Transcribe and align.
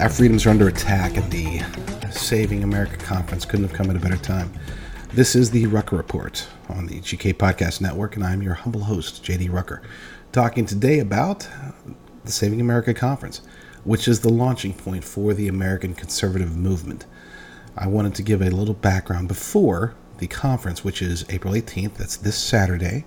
Our 0.00 0.08
freedoms 0.08 0.46
are 0.46 0.50
under 0.50 0.68
attack, 0.68 1.16
and 1.16 1.28
the 1.32 1.60
Saving 2.12 2.62
America 2.62 2.96
conference 2.98 3.44
couldn't 3.44 3.66
have 3.66 3.76
come 3.76 3.90
at 3.90 3.96
a 3.96 3.98
better 3.98 4.16
time. 4.16 4.52
This 5.12 5.34
is 5.34 5.50
the 5.50 5.66
Rucker 5.66 5.96
Report 5.96 6.46
on 6.68 6.86
the 6.86 7.00
GK 7.00 7.34
Podcast 7.34 7.80
Network, 7.80 8.14
and 8.14 8.24
I'm 8.24 8.40
your 8.40 8.54
humble 8.54 8.84
host, 8.84 9.24
JD 9.24 9.52
Rucker, 9.52 9.82
talking 10.30 10.66
today 10.66 11.00
about 11.00 11.48
the 12.24 12.30
Saving 12.30 12.60
America 12.60 12.94
conference, 12.94 13.40
which 13.82 14.06
is 14.06 14.20
the 14.20 14.28
launching 14.28 14.72
point 14.72 15.02
for 15.02 15.34
the 15.34 15.48
American 15.48 15.94
conservative 15.94 16.56
movement. 16.56 17.04
I 17.76 17.88
wanted 17.88 18.14
to 18.14 18.22
give 18.22 18.40
a 18.40 18.50
little 18.50 18.74
background 18.74 19.26
before 19.26 19.94
the 20.18 20.28
conference, 20.28 20.84
which 20.84 21.02
is 21.02 21.24
April 21.28 21.54
18th. 21.54 21.94
That's 21.94 22.16
this 22.16 22.38
Saturday 22.38 23.04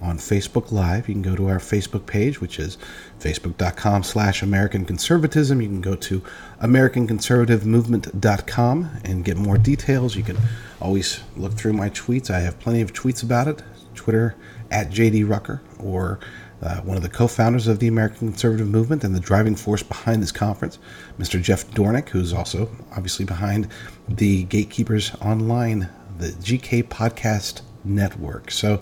on 0.00 0.18
Facebook 0.18 0.72
Live. 0.72 1.08
You 1.08 1.14
can 1.14 1.22
go 1.22 1.34
to 1.34 1.48
our 1.48 1.58
Facebook 1.58 2.06
page, 2.06 2.40
which 2.40 2.58
is 2.58 2.78
facebook.com 3.20 4.02
slash 4.02 4.42
American 4.42 4.84
Conservatism. 4.84 5.60
You 5.60 5.68
can 5.68 5.80
go 5.80 5.96
to 5.96 6.22
AmericanConservativeMovement.com 6.62 8.90
and 9.04 9.24
get 9.24 9.36
more 9.36 9.58
details. 9.58 10.16
You 10.16 10.22
can 10.22 10.38
always 10.80 11.20
look 11.36 11.54
through 11.54 11.72
my 11.72 11.90
tweets. 11.90 12.30
I 12.30 12.40
have 12.40 12.60
plenty 12.60 12.80
of 12.80 12.92
tweets 12.92 13.22
about 13.22 13.48
it. 13.48 13.62
Twitter 13.94 14.36
at 14.70 14.90
JD 14.90 15.28
Rucker 15.28 15.60
or 15.80 16.20
uh, 16.62 16.80
one 16.80 16.96
of 16.96 17.02
the 17.02 17.08
co-founders 17.08 17.66
of 17.66 17.78
the 17.78 17.88
American 17.88 18.30
Conservative 18.30 18.66
Movement 18.66 19.04
and 19.04 19.14
the 19.14 19.20
driving 19.20 19.54
force 19.54 19.82
behind 19.82 20.22
this 20.22 20.32
conference, 20.32 20.78
Mr. 21.18 21.40
Jeff 21.40 21.68
Dornik, 21.70 22.08
who's 22.08 22.32
also 22.32 22.70
obviously 22.92 23.24
behind 23.24 23.68
the 24.08 24.44
Gatekeepers 24.44 25.14
Online, 25.16 25.88
the 26.18 26.28
GK 26.28 26.82
Podcast 26.84 27.62
Network. 27.84 28.50
So 28.50 28.80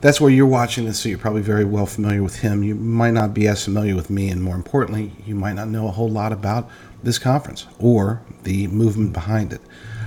that's 0.00 0.20
where 0.20 0.30
you're 0.30 0.46
watching 0.46 0.84
this, 0.84 1.00
so 1.00 1.08
you're 1.08 1.18
probably 1.18 1.42
very 1.42 1.64
well 1.64 1.86
familiar 1.86 2.22
with 2.22 2.36
him. 2.36 2.62
You 2.62 2.74
might 2.74 3.12
not 3.12 3.34
be 3.34 3.48
as 3.48 3.64
familiar 3.64 3.94
with 3.94 4.10
me, 4.10 4.28
and 4.30 4.42
more 4.42 4.56
importantly, 4.56 5.12
you 5.26 5.34
might 5.34 5.54
not 5.54 5.68
know 5.68 5.88
a 5.88 5.90
whole 5.90 6.08
lot 6.08 6.32
about 6.32 6.68
this 7.02 7.18
conference 7.18 7.66
or 7.78 8.22
the 8.42 8.66
movement 8.68 9.12
behind 9.12 9.52
it. 9.52 9.60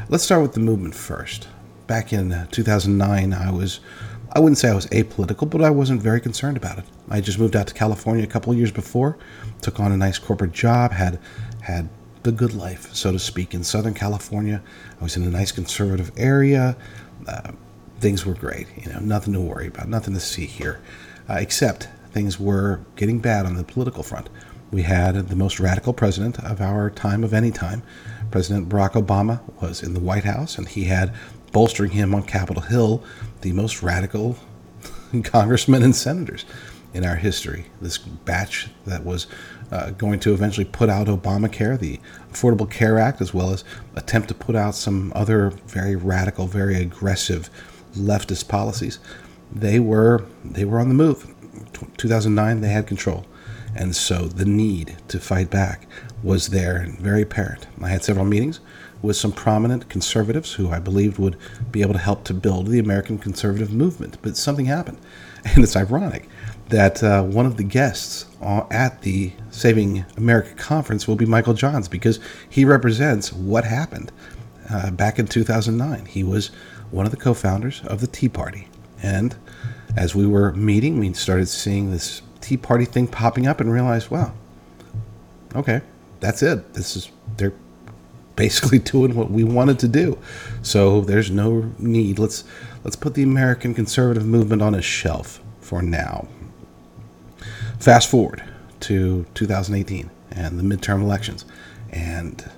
Let's 0.10 0.24
start 0.24 0.42
with 0.42 0.54
the 0.54 0.60
movement 0.60 0.96
first. 0.96 1.48
Back 1.88 2.14
in 2.14 2.48
2009, 2.52 3.34
I 3.34 3.52
was, 3.52 3.80
I 4.32 4.40
wouldn't 4.40 4.58
say 4.58 4.70
I 4.70 4.76
was 4.76 4.88
apolitical, 4.88 5.50
but 5.50 5.62
I 5.62 5.70
wasn't 5.70 6.02
very 6.02 6.22
concerned 6.22 6.58
about 6.58 6.78
it. 6.80 6.86
I 7.10 7.22
just 7.22 7.40
moved 7.40 7.56
out 7.56 7.68
to 7.68 7.74
California 7.74 8.24
a 8.24 8.28
couple 8.28 8.52
of 8.52 8.58
years 8.58 8.72
before, 8.72 9.18
took 9.62 9.80
on 9.80 9.92
a 9.92 9.98
nice 9.98 10.18
corporate 10.18 10.54
job, 10.54 10.92
had, 10.92 11.20
had 11.62 11.90
the 12.24 12.32
good 12.32 12.54
life, 12.54 12.94
so 12.94 13.12
to 13.12 13.20
speak, 13.20 13.54
in 13.54 13.64
Southern 13.64 13.94
California. 13.94 14.62
I 15.00 15.04
was 15.04 15.18
in 15.18 15.24
a 15.24 15.30
nice 15.30 15.52
conservative 15.52 16.12
area. 16.18 16.76
Uh, 17.28 17.52
things 18.04 18.26
were 18.26 18.34
great. 18.34 18.68
You 18.76 18.92
know, 18.92 19.00
nothing 19.00 19.32
to 19.32 19.40
worry 19.40 19.68
about, 19.68 19.88
nothing 19.88 20.14
to 20.14 20.20
see 20.20 20.46
here, 20.46 20.82
uh, 21.30 21.36
except 21.36 21.88
things 22.12 22.38
were 22.38 22.82
getting 22.98 23.20
bad 23.20 23.46
on 23.46 23.56
the 23.56 23.64
political 23.64 24.04
front. 24.04 24.30
We 24.72 24.82
had 24.82 25.30
the 25.30 25.38
most 25.38 25.58
radical 25.58 25.94
president 25.94 26.38
of 26.44 26.60
our 26.60 26.90
time, 26.90 27.24
of 27.24 27.34
any 27.34 27.50
time. 27.50 27.82
President 28.30 28.68
Barack 28.68 29.02
Obama 29.02 29.40
was 29.62 29.82
in 29.82 29.94
the 29.94 30.02
White 30.02 30.26
House, 30.26 30.58
and 30.58 30.68
he 30.68 30.84
had 30.84 31.14
bolstering 31.54 31.92
him 31.92 32.14
on 32.14 32.24
Capitol 32.24 32.64
Hill 32.64 33.02
the 33.40 33.54
most 33.54 33.82
radical 33.82 34.36
congressmen 35.24 35.82
and 35.82 35.96
senators 35.96 36.44
in 36.94 37.06
our 37.06 37.16
history. 37.16 37.68
This 37.80 37.98
batch 37.98 38.68
that 38.86 39.06
was 39.06 39.28
uh, 39.72 39.92
going 39.92 40.20
to 40.20 40.34
eventually 40.34 40.66
put 40.66 40.90
out 40.90 41.08
Obamacare, 41.08 41.80
the 41.80 42.02
Affordable 42.34 42.70
Care 42.70 43.00
Act, 43.00 43.22
as 43.22 43.34
well 43.34 43.52
as 43.52 43.64
attempt 43.96 44.28
to 44.28 44.34
put 44.34 44.58
out 44.58 44.76
some 44.76 45.14
other 45.16 45.52
very 45.68 45.96
radical, 45.96 46.48
very 46.48 46.76
aggressive 46.76 47.50
leftist 47.96 48.48
policies, 48.48 49.00
they 49.52 49.80
were 49.80 50.26
they 50.44 50.66
were 50.66 50.80
on 50.80 50.90
the 50.90 50.96
move. 50.96 51.28
2009, 51.98 52.62
they 52.62 52.70
had 52.70 52.88
control, 52.88 53.26
and 53.76 53.96
so 53.96 54.28
the 54.28 54.46
need 54.46 54.98
to 55.08 55.20
fight 55.20 55.50
back 55.50 55.88
was 56.22 56.50
there 56.50 56.78
and 56.78 56.98
very 57.00 57.22
apparent. 57.22 57.68
I 57.82 57.90
had 57.90 58.04
several 58.04 58.26
meetings 58.26 58.60
with 59.02 59.18
some 59.18 59.34
prominent 59.34 59.90
conservatives 59.90 60.54
who 60.54 60.70
I 60.72 60.80
believed 60.80 61.20
would 61.20 61.38
be 61.72 61.82
able 61.82 61.94
to 61.94 62.00
help 62.00 62.24
to 62.26 62.34
build 62.34 62.68
the 62.68 62.80
American 62.80 63.18
conservative 63.18 63.72
movement, 63.72 64.18
but 64.22 64.38
something 64.38 64.66
happened, 64.66 64.98
and 65.46 65.64
it's 65.64 65.76
ironic 65.76 66.28
that 66.70 67.04
uh, 67.04 67.22
one 67.22 67.46
of 67.46 67.58
the 67.58 67.64
guests 67.64 68.26
at 68.42 69.02
the 69.02 69.32
Saving 69.52 70.06
America 70.18 70.54
conference 70.56 71.08
will 71.08 71.16
be 71.16 71.26
Michael 71.26 71.54
Johns 71.54 71.88
because 71.88 72.20
he 72.50 72.66
represents 72.66 73.32
what 73.32 73.64
happened 73.64 74.12
uh, 74.70 74.92
back 74.92 75.20
in 75.20 75.28
2009. 75.28 76.06
He 76.06 76.24
was 76.24 76.52
one 76.94 77.06
of 77.06 77.12
the 77.12 77.18
co 77.18 77.34
founders 77.34 77.82
of 77.86 78.00
the 78.02 78.08
Tea 78.08 78.30
Party. 78.30 78.68
And 79.02 79.36
as 79.98 80.16
we 80.16 80.26
were 80.26 80.54
meeting, 80.54 81.00
we 81.00 81.12
started 81.14 81.48
seeing 81.48 81.92
this 81.92 82.22
Tea 82.40 82.58
Party 82.58 82.86
thing 82.86 83.08
popping 83.08 83.48
up 83.48 83.60
and 83.60 83.72
realized, 83.72 84.10
wow, 84.12 84.34
okay, 85.56 85.82
that's 86.20 86.44
it. 86.44 86.74
This 86.74 86.96
is, 86.96 87.12
they're 87.38 87.54
basically 88.36 88.80
doing 88.94 89.16
what 89.16 89.32
we 89.32 89.44
wanted 89.44 89.80
to 89.80 89.88
do. 89.88 90.18
So 90.62 91.02
there's 91.02 91.32
no 91.32 91.72
need. 91.80 92.20
Let's, 92.20 92.44
let's 92.84 92.96
put 92.96 93.16
the 93.16 93.24
American 93.24 93.74
conservative 93.74 94.26
movement 94.26 94.62
on 94.62 94.76
a 94.76 94.82
shelf 94.82 95.42
for 95.62 95.82
now. 95.82 96.28
Fast 97.80 98.10
forward 98.10 98.44
to 98.82 99.26
2018 99.34 100.10
and 100.32 100.60
the 100.60 100.64
midterm 100.64 101.02
elections, 101.02 101.46
and 101.92 102.50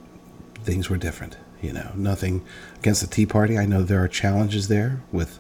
things 0.63 0.89
were 0.89 0.97
different. 0.97 1.37
You 1.65 1.73
know, 1.73 1.91
nothing 1.95 2.45
against 2.77 3.01
the 3.01 3.07
Tea 3.07 3.25
Party. 3.25 3.57
I 3.57 3.65
know 3.65 3.81
there 3.81 4.03
are 4.03 4.07
challenges 4.07 4.67
there 4.67 5.01
with, 5.11 5.39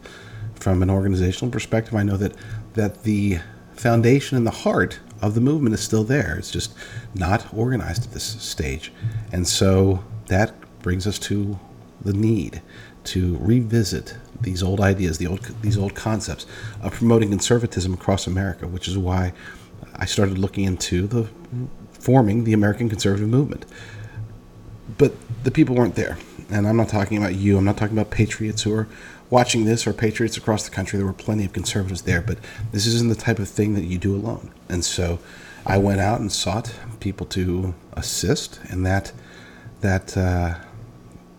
from 0.55 0.81
an 0.81 0.89
organizational 0.89 1.51
perspective. 1.51 1.93
I 1.93 2.03
know 2.03 2.17
that 2.17 2.35
that 2.73 3.03
the 3.03 3.39
foundation 3.75 4.35
and 4.35 4.47
the 4.47 4.51
heart 4.51 4.99
of 5.21 5.35
the 5.35 5.41
movement 5.41 5.75
is 5.75 5.81
still 5.81 6.03
there. 6.03 6.35
It's 6.37 6.51
just 6.51 6.73
not 7.13 7.53
organized 7.53 8.05
at 8.05 8.11
this 8.11 8.23
stage, 8.23 8.91
and 9.31 9.47
so 9.47 10.03
that 10.27 10.55
brings 10.81 11.05
us 11.05 11.19
to 11.19 11.59
the 12.01 12.13
need 12.13 12.61
to 13.03 13.37
revisit 13.39 14.17
these 14.41 14.63
old 14.63 14.81
ideas, 14.81 15.19
the 15.19 15.27
old 15.27 15.41
these 15.61 15.77
old 15.77 15.93
concepts 15.93 16.47
of 16.81 16.91
promoting 16.93 17.29
conservatism 17.29 17.93
across 17.93 18.25
America, 18.25 18.67
which 18.67 18.87
is 18.87 18.97
why 18.97 19.31
I 19.95 20.05
started 20.05 20.37
looking 20.37 20.63
into 20.63 21.05
the 21.07 21.27
forming 21.91 22.43
the 22.43 22.53
American 22.53 22.89
conservative 22.89 23.29
movement 23.29 23.65
but 24.97 25.13
the 25.43 25.51
people 25.51 25.75
weren't 25.75 25.95
there. 25.95 26.17
And 26.49 26.67
I'm 26.67 26.77
not 26.77 26.89
talking 26.89 27.17
about 27.17 27.35
you. 27.35 27.57
I'm 27.57 27.65
not 27.65 27.77
talking 27.77 27.97
about 27.97 28.11
patriots 28.11 28.63
who 28.63 28.73
are 28.73 28.87
watching 29.29 29.65
this 29.65 29.87
or 29.87 29.93
patriots 29.93 30.37
across 30.37 30.67
the 30.67 30.75
country. 30.75 30.97
There 30.97 31.05
were 31.05 31.13
plenty 31.13 31.45
of 31.45 31.53
conservatives 31.53 32.03
there, 32.03 32.21
but 32.21 32.37
this 32.71 32.85
isn't 32.85 33.09
the 33.09 33.15
type 33.15 33.39
of 33.39 33.49
thing 33.49 33.73
that 33.73 33.85
you 33.85 33.97
do 33.97 34.15
alone. 34.15 34.51
And 34.69 34.85
so 34.85 35.19
I 35.65 35.77
went 35.77 36.01
out 36.01 36.19
and 36.19 36.31
sought 36.31 36.75
people 36.99 37.25
to 37.27 37.73
assist, 37.93 38.59
and 38.69 38.85
that 38.85 39.11
that 39.81 40.15
uh, 40.15 40.55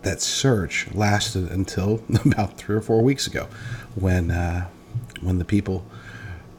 that 0.01 0.21
search 0.21 0.93
lasted 0.93 1.49
until 1.49 2.03
about 2.25 2.57
three 2.57 2.75
or 2.75 2.81
four 2.81 3.01
weeks 3.01 3.27
ago, 3.27 3.47
when 3.95 4.31
uh, 4.31 4.67
when 5.21 5.37
the 5.39 5.45
people 5.45 5.85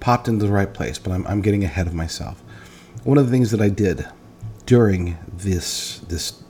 popped 0.00 0.28
into 0.28 0.47
the 0.47 0.53
right 0.53 0.72
place. 0.72 0.99
But 0.99 1.12
I'm, 1.12 1.26
I'm 1.26 1.43
getting 1.43 1.65
ahead 1.65 1.87
of 1.87 1.94
myself. 1.94 2.43
One 3.05 3.19
of 3.19 3.26
the 3.26 3.31
things 3.31 3.50
that 3.50 3.60
I 3.60 3.69
did 3.69 4.06
during 4.65 5.19
this 5.31 5.99
this 6.00 6.43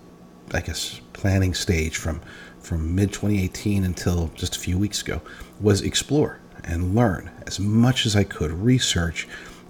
I 0.52 0.60
guess, 0.60 1.00
planning 1.12 1.54
stage 1.54 1.96
from 1.96 2.20
from 2.60 2.94
mid 2.94 3.12
2018 3.12 3.84
until 3.84 4.30
just 4.34 4.56
a 4.56 4.58
few 4.58 4.76
weeks 4.78 5.00
ago 5.00 5.22
was 5.60 5.80
explore 5.80 6.38
and 6.64 6.94
learn 6.94 7.30
as 7.46 7.58
much 7.58 8.04
as 8.04 8.14
I 8.14 8.24
could, 8.24 8.50
research 8.50 9.26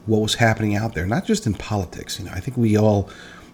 what 0.06 0.20
was 0.20 0.34
happening 0.34 0.74
out 0.74 0.94
there, 0.94 1.06
not 1.06 1.24
just 1.24 1.46
in 1.46 1.54
politics. 1.54 2.18
You 2.18 2.24
know, 2.24 2.32
I 2.32 2.40
think 2.40 2.56
we 2.56 2.76
all, 2.76 3.08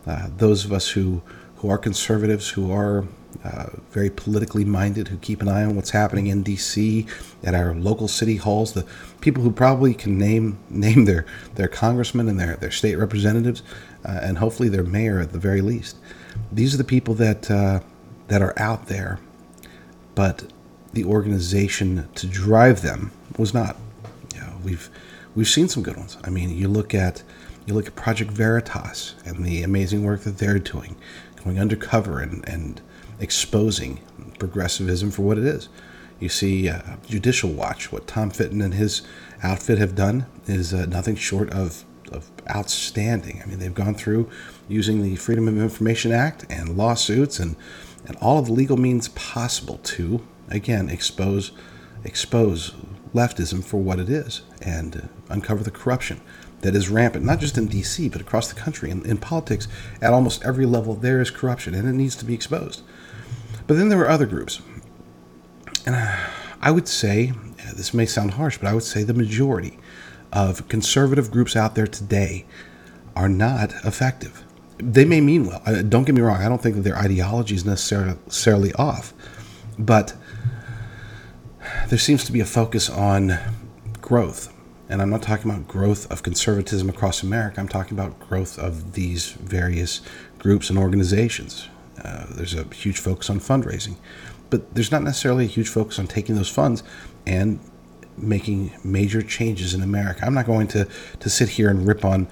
uh, 0.07 0.29
those 0.37 0.65
of 0.65 0.73
us 0.73 0.91
who 0.91 1.23
who 1.57 1.71
are 1.71 1.79
conservatives, 1.79 2.51
who 2.51 2.71
are 2.71 3.05
uh, 3.43 3.67
very 3.91 4.11
politically 4.11 4.65
minded, 4.65 5.09
who 5.09 5.17
keep 5.17 5.41
an 5.41 5.49
eye 5.49 5.65
on 5.65 5.75
what's 5.75 5.91
happening 5.91 6.27
in 6.27 6.43
D.C. 6.43 7.07
at 7.43 7.55
our 7.55 7.75
local 7.75 8.07
city 8.07 8.37
halls, 8.37 8.75
the 8.75 8.87
people 9.21 9.43
who 9.43 9.51
probably 9.51 9.95
can 9.95 10.19
name 10.19 10.59
name 10.71 11.07
their 11.07 11.27
their 11.55 11.69
congressmen 11.69 12.29
and 12.29 12.39
their 12.39 12.57
their 12.57 12.71
state 12.71 12.97
representatives, 12.97 13.63
uh, 14.05 14.21
and 14.23 14.39
hopefully 14.39 14.69
their 14.69 14.85
mayor 14.85 15.21
at 15.21 15.33
the 15.33 15.39
very 15.39 15.61
least 15.61 15.97
these 16.53 16.75
are 16.75 16.79
the 16.79 16.85
people 16.85 17.15
that 17.15 17.51
uh, 17.51 17.81
that 18.29 18.43
are 18.43 18.55
out 18.57 18.87
there, 18.87 19.19
but 20.15 20.45
the 20.93 21.05
organization 21.05 22.09
to 22.15 22.27
drive 22.27 22.83
them 22.83 23.11
was 23.37 23.53
not. 23.53 23.77
You 24.35 24.41
know, 24.41 24.53
we've 24.63 24.91
we've 25.35 25.49
seen 25.49 25.69
some 25.69 25.83
good 25.83 25.97
ones. 25.97 26.17
I 26.25 26.31
mean, 26.31 26.51
you 26.51 26.69
look 26.69 26.95
at 26.95 27.23
you 27.67 27.75
look 27.75 27.87
at 27.87 27.97
Project 27.97 28.31
Veritas 28.31 29.15
and 29.25 29.45
the 29.45 29.63
amazing 29.63 30.05
work 30.05 30.23
that 30.23 30.39
they're 30.39 30.59
doing, 30.59 30.97
going 31.43 31.59
undercover 31.59 32.21
and 32.21 32.47
and 32.49 32.81
exposing 33.21 34.01
progressivism 34.39 35.11
for 35.11 35.23
what 35.23 35.39
it 35.39 35.45
is. 35.45 35.69
You 36.21 36.29
see, 36.29 36.69
uh, 36.69 36.81
Judicial 37.07 37.51
Watch, 37.51 37.93
what 37.93 38.07
Tom 38.07 38.31
Fitton 38.31 38.63
and 38.63 38.75
his 38.75 39.03
outfit 39.43 39.79
have 39.79 39.95
done 39.95 40.27
is 40.47 40.73
uh, 40.73 40.87
nothing 40.87 41.17
short 41.17 41.51
of 41.51 41.85
of 42.13 42.31
outstanding. 42.55 43.41
I 43.43 43.47
mean, 43.47 43.59
they've 43.59 43.75
gone 43.75 43.95
through 43.95 44.29
using 44.69 45.03
the 45.03 45.17
Freedom 45.17 45.49
of 45.49 45.59
Information 45.59 46.13
Act 46.13 46.45
and 46.49 46.77
lawsuits 46.77 47.39
and, 47.39 47.57
and 48.07 48.17
all 48.17 48.39
of 48.39 48.47
the 48.47 48.53
legal 48.53 48.77
means 48.77 49.09
possible 49.09 49.79
to, 49.85 50.27
again, 50.49 50.89
expose 50.89 51.53
expose 52.05 52.75
leftism 53.15 53.65
for 53.65 53.79
what 53.79 53.99
it 53.99 54.11
is 54.11 54.43
and 54.61 55.09
uncover 55.31 55.63
the 55.63 55.71
corruption 55.71 56.21
that 56.61 56.75
is 56.75 56.89
rampant, 56.89 57.25
not 57.25 57.41
just 57.41 57.59
in 57.59 57.67
D.C., 57.67 58.09
but 58.09 58.21
across 58.21 58.49
the 58.49 58.59
country. 58.59 58.91
In, 58.91 59.05
in 59.05 59.19
politics, 59.19 59.69
at 60.01 60.13
almost 60.13 60.43
every 60.45 60.67
level, 60.67 60.95
there 60.95 61.21
is 61.21 61.31
corruption, 61.31 61.75
and 61.75 61.89
it 61.89 61.93
needs 61.93 62.17
to 62.17 62.25
be 62.25 62.35
exposed. 62.35 62.83
But 63.67 63.77
then 63.77 63.89
there 63.89 63.99
were 63.99 64.09
other 64.09 64.27
groups. 64.27 64.61
And 65.87 65.95
I 66.61 66.71
would 66.71 66.89
say, 66.89 67.33
this 67.75 67.93
may 67.93 68.07
sound 68.07 68.33
harsh, 68.33 68.59
but 68.59 68.69
I 68.69 68.75
would 68.75 68.83
say 68.83 69.03
the 69.03 69.15
majority 69.15 69.79
of 70.35 70.69
conservative 70.69 71.31
groups 71.31 71.57
out 71.57 71.75
there 71.75 71.87
today 71.87 72.45
are 73.17 73.29
not 73.29 73.73
effective. 73.85 74.43
They 74.79 75.05
may 75.05 75.21
mean 75.21 75.47
well. 75.47 75.63
Don't 75.89 76.05
get 76.05 76.15
me 76.15 76.21
wrong. 76.21 76.43
I 76.43 76.49
don't 76.49 76.61
think 76.61 76.75
that 76.75 76.83
their 76.83 76.99
ideology 76.99 77.55
is 77.55 77.65
necessarily 77.65 78.73
off. 78.75 79.15
But 79.79 80.15
there 81.89 81.99
seems 81.99 82.25
to 82.25 82.33
be 82.33 82.41
a 82.41 82.45
focus 82.45 82.91
on 82.91 83.39
growth. 84.01 84.53
And 84.89 85.01
I'm 85.01 85.11
not 85.11 85.23
talking 85.23 85.51
about 85.51 85.69
growth 85.69 86.11
of 86.11 86.23
conservatism 86.23 86.89
across 86.89 87.23
America. 87.23 87.61
I'm 87.61 87.69
talking 87.69 87.97
about 87.97 88.19
growth 88.29 88.59
of 88.59 88.93
these 88.93 89.33
various 89.33 90.01
groups 90.39 90.69
and 90.69 90.79
organizations. 90.79 91.69
Uh, 92.03 92.27
there's 92.31 92.55
a 92.55 92.65
huge 92.75 92.99
focus 92.99 93.31
on 93.31 93.41
fundraising, 93.41 93.97
but 94.51 94.75
there's 94.75 94.91
not 94.91 95.03
necessarily 95.03 95.45
a 95.45 95.49
huge 95.49 95.69
focus 95.69 95.99
on 95.99 96.07
taking 96.07 96.35
those 96.35 96.51
funds 96.51 96.83
and 97.27 97.61
making 98.17 98.73
major 98.85 99.23
changes 99.23 99.75
in 99.75 99.83
America. 99.83 100.25
I'm 100.25 100.35
not 100.35 100.47
going 100.47 100.69
to, 100.69 100.87
to 101.21 101.31
sit 101.31 101.49
here 101.49 101.71
and 101.71 101.87
rip 101.87 102.05
on 102.05 102.29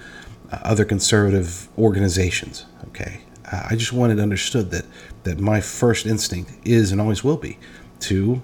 uh, 0.51 0.59
other 0.63 0.85
conservative 0.85 1.67
organizations. 1.77 2.65
Okay, 2.87 3.21
uh, 3.51 3.67
I 3.69 3.75
just 3.75 3.93
wanted 3.93 4.19
understood 4.19 4.71
that 4.71 4.85
that 5.23 5.39
my 5.39 5.61
first 5.61 6.05
instinct 6.05 6.51
is 6.65 6.91
and 6.91 6.99
always 7.01 7.23
will 7.23 7.37
be 7.37 7.57
to 8.01 8.41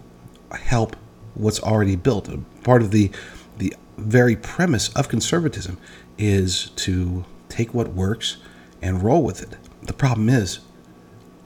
help 0.52 0.96
what's 1.36 1.62
already 1.62 1.96
built. 1.96 2.30
Part 2.64 2.82
of 2.82 2.92
the 2.92 3.12
the 3.58 3.74
very 3.98 4.36
premise 4.36 4.90
of 4.96 5.10
conservatism 5.10 5.78
is 6.18 6.70
to 6.76 7.26
take 7.50 7.74
what 7.74 7.90
works 7.90 8.38
and 8.82 9.04
roll 9.04 9.24
with 9.24 9.42
it. 9.42 9.58
The 9.82 9.94
problem 9.94 10.30
is, 10.30 10.60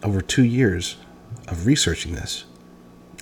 over 0.03 0.21
two 0.21 0.43
years 0.43 0.97
of 1.47 1.65
researching 1.65 2.13
this, 2.13 2.45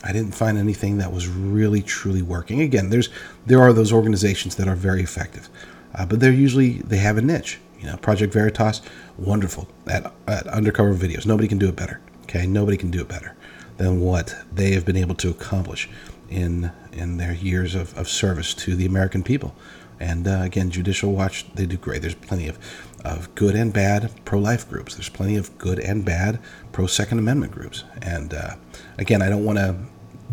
I 0.03 0.11
didn't 0.11 0.33
find 0.33 0.57
anything 0.57 0.97
that 0.97 1.11
was 1.11 1.27
really 1.27 1.81
truly 1.81 2.21
working. 2.21 2.61
Again, 2.61 2.89
there's 2.89 3.09
there 3.45 3.61
are 3.61 3.73
those 3.73 3.93
organizations 3.93 4.55
that 4.55 4.67
are 4.67 4.75
very 4.75 5.01
effective, 5.01 5.49
uh, 5.95 6.05
but 6.05 6.19
they're 6.19 6.31
usually 6.31 6.79
they 6.79 6.97
have 6.97 7.17
a 7.17 7.21
niche. 7.21 7.59
You 7.79 7.87
know, 7.87 7.97
Project 7.97 8.33
Veritas, 8.33 8.81
wonderful 9.17 9.67
at, 9.87 10.11
at 10.27 10.47
undercover 10.47 10.93
videos. 10.93 11.25
Nobody 11.25 11.47
can 11.47 11.57
do 11.57 11.67
it 11.67 11.75
better. 11.75 11.99
Okay, 12.23 12.45
nobody 12.45 12.77
can 12.77 12.91
do 12.91 13.01
it 13.01 13.07
better 13.07 13.35
than 13.77 13.99
what 13.99 14.35
they 14.53 14.71
have 14.73 14.85
been 14.85 14.97
able 14.97 15.15
to 15.15 15.29
accomplish 15.29 15.89
in 16.29 16.71
in 16.91 17.17
their 17.17 17.33
years 17.33 17.75
of, 17.75 17.97
of 17.97 18.07
service 18.07 18.53
to 18.53 18.75
the 18.75 18.85
American 18.85 19.23
people. 19.23 19.55
And 19.99 20.27
uh, 20.27 20.41
again, 20.41 20.71
Judicial 20.71 21.11
Watch, 21.11 21.45
they 21.53 21.67
do 21.67 21.77
great. 21.77 22.01
There's 22.01 22.15
plenty 22.15 22.47
of, 22.47 22.57
of 23.05 23.33
good 23.35 23.53
and 23.53 23.71
bad 23.71 24.11
pro 24.25 24.39
life 24.39 24.67
groups. 24.67 24.95
There's 24.95 25.09
plenty 25.09 25.35
of 25.35 25.55
good 25.59 25.79
and 25.79 26.03
bad 26.03 26.39
pro 26.71 26.87
Second 26.87 27.19
Amendment 27.19 27.51
groups. 27.51 27.83
And 28.01 28.33
uh, 28.33 28.55
again, 28.97 29.21
I 29.21 29.29
don't 29.29 29.45
want 29.45 29.59
to 29.59 29.75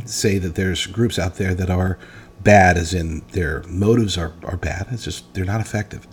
say 0.05 0.39
that 0.39 0.55
there's 0.55 0.87
groups 0.87 1.19
out 1.19 1.37
there 1.37 1.55
that 1.55 1.71
are 1.71 1.99
bad, 2.43 2.77
as 2.77 2.95
in 2.95 3.23
their 3.33 3.62
motives 3.69 4.17
are, 4.17 4.33
are 4.45 4.56
bad. 4.56 4.87
It's 4.91 5.05
just 5.05 5.33
they're 5.35 5.45
not 5.45 5.61
effective. 5.61 6.06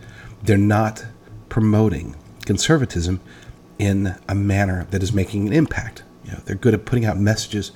They're 0.43 0.57
not 0.57 1.05
promoting 1.49 2.15
conservatism 2.45 3.19
in 3.79 4.15
a 4.27 4.35
manner 4.35 4.87
that 4.91 5.03
is 5.03 5.13
making 5.13 5.47
an 5.47 5.53
impact. 5.53 6.03
You 6.23 6.33
know, 6.33 6.39
they're 6.45 6.55
good 6.55 6.73
at 6.73 6.85
putting 6.85 7.05
out 7.05 7.17
messages. 7.17 7.71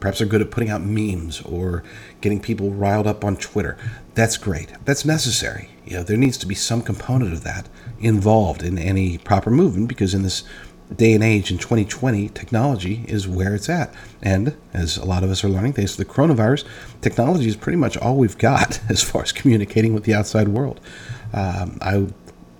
Perhaps 0.00 0.18
they're 0.18 0.28
good 0.28 0.42
at 0.42 0.50
putting 0.50 0.70
out 0.70 0.82
memes 0.82 1.40
or 1.42 1.82
getting 2.20 2.40
people 2.40 2.70
riled 2.70 3.06
up 3.06 3.24
on 3.24 3.36
Twitter. 3.36 3.78
That's 4.14 4.36
great. 4.36 4.72
That's 4.84 5.04
necessary. 5.04 5.70
You 5.86 5.96
know, 5.96 6.02
there 6.02 6.16
needs 6.16 6.36
to 6.38 6.46
be 6.46 6.54
some 6.54 6.82
component 6.82 7.32
of 7.32 7.44
that 7.44 7.68
involved 8.00 8.62
in 8.62 8.78
any 8.78 9.18
proper 9.18 9.50
movement 9.50 9.88
because 9.88 10.14
in 10.14 10.22
this 10.22 10.44
day 10.96 11.12
and 11.12 11.22
age 11.22 11.50
in 11.50 11.58
2020, 11.58 12.28
technology 12.30 13.04
is 13.08 13.28
where 13.28 13.54
it's 13.54 13.68
at. 13.68 13.94
And 14.22 14.56
as 14.72 14.96
a 14.96 15.04
lot 15.04 15.22
of 15.22 15.30
us 15.30 15.44
are 15.44 15.48
learning, 15.48 15.74
thanks 15.74 15.92
to 15.92 15.98
the 15.98 16.04
coronavirus, 16.04 16.64
technology 17.00 17.48
is 17.48 17.56
pretty 17.56 17.76
much 17.76 17.96
all 17.96 18.16
we've 18.16 18.38
got 18.38 18.80
as 18.88 19.02
far 19.02 19.22
as 19.22 19.32
communicating 19.32 19.94
with 19.94 20.04
the 20.04 20.14
outside 20.14 20.48
world. 20.48 20.80
Um, 21.32 21.78
I 21.80 22.06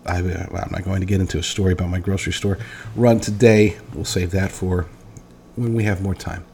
I, 0.06 0.18
I'm 0.18 0.70
not 0.70 0.84
going 0.84 1.00
to 1.00 1.06
get 1.06 1.20
into 1.20 1.38
a 1.38 1.42
story 1.42 1.72
about 1.72 1.88
my 1.88 1.98
grocery 1.98 2.32
store 2.32 2.58
run 2.94 3.20
today. 3.20 3.78
We'll 3.94 4.04
save 4.04 4.32
that 4.32 4.52
for 4.52 4.86
when 5.56 5.74
we 5.74 5.84
have 5.84 6.02
more 6.02 6.14
time. 6.14 6.44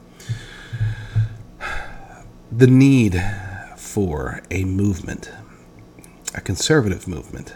The 2.52 2.66
need 2.66 3.20
for 3.76 4.40
a 4.50 4.64
movement, 4.64 5.30
a 6.34 6.40
conservative 6.40 7.08
movement, 7.08 7.54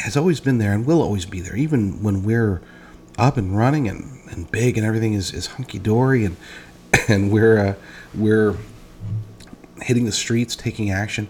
has 0.00 0.16
always 0.16 0.40
been 0.40 0.58
there 0.58 0.72
and 0.72 0.86
will 0.86 1.02
always 1.02 1.26
be 1.26 1.40
there, 1.40 1.56
even 1.56 2.02
when 2.02 2.22
we're 2.22 2.60
up 3.18 3.36
and 3.36 3.56
running 3.56 3.88
and, 3.88 4.20
and 4.30 4.50
big 4.50 4.76
and 4.76 4.86
everything 4.86 5.12
is, 5.12 5.32
is 5.32 5.46
hunky 5.46 5.78
dory 5.78 6.24
and 6.24 6.36
and 7.08 7.30
we're 7.30 7.58
uh, 7.58 7.74
we're 8.14 8.56
hitting 9.82 10.04
the 10.04 10.12
streets, 10.12 10.56
taking 10.56 10.90
action. 10.90 11.28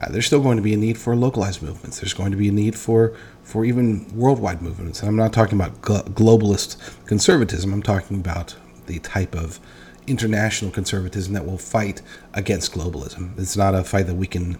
Uh, 0.00 0.10
there's 0.10 0.26
still 0.26 0.42
going 0.42 0.56
to 0.56 0.62
be 0.62 0.74
a 0.74 0.76
need 0.76 0.98
for 0.98 1.16
localized 1.16 1.62
movements. 1.62 2.00
There's 2.00 2.12
going 2.12 2.30
to 2.30 2.36
be 2.36 2.48
a 2.48 2.52
need 2.52 2.76
for 2.76 3.16
for 3.42 3.64
even 3.64 4.06
worldwide 4.14 4.60
movements. 4.60 5.00
And 5.00 5.08
I'm 5.08 5.16
not 5.16 5.32
talking 5.32 5.58
about 5.58 5.80
gl- 5.82 6.08
globalist 6.10 6.76
conservatism. 7.06 7.72
I'm 7.72 7.82
talking 7.82 8.18
about 8.18 8.56
the 8.86 8.98
type 8.98 9.34
of 9.34 9.60
international 10.06 10.70
conservatism 10.70 11.32
that 11.34 11.46
will 11.46 11.58
fight 11.58 12.02
against 12.34 12.72
globalism. 12.72 13.38
It's 13.38 13.56
not 13.56 13.74
a 13.74 13.84
fight 13.84 14.06
that 14.06 14.14
we 14.14 14.26
can 14.26 14.58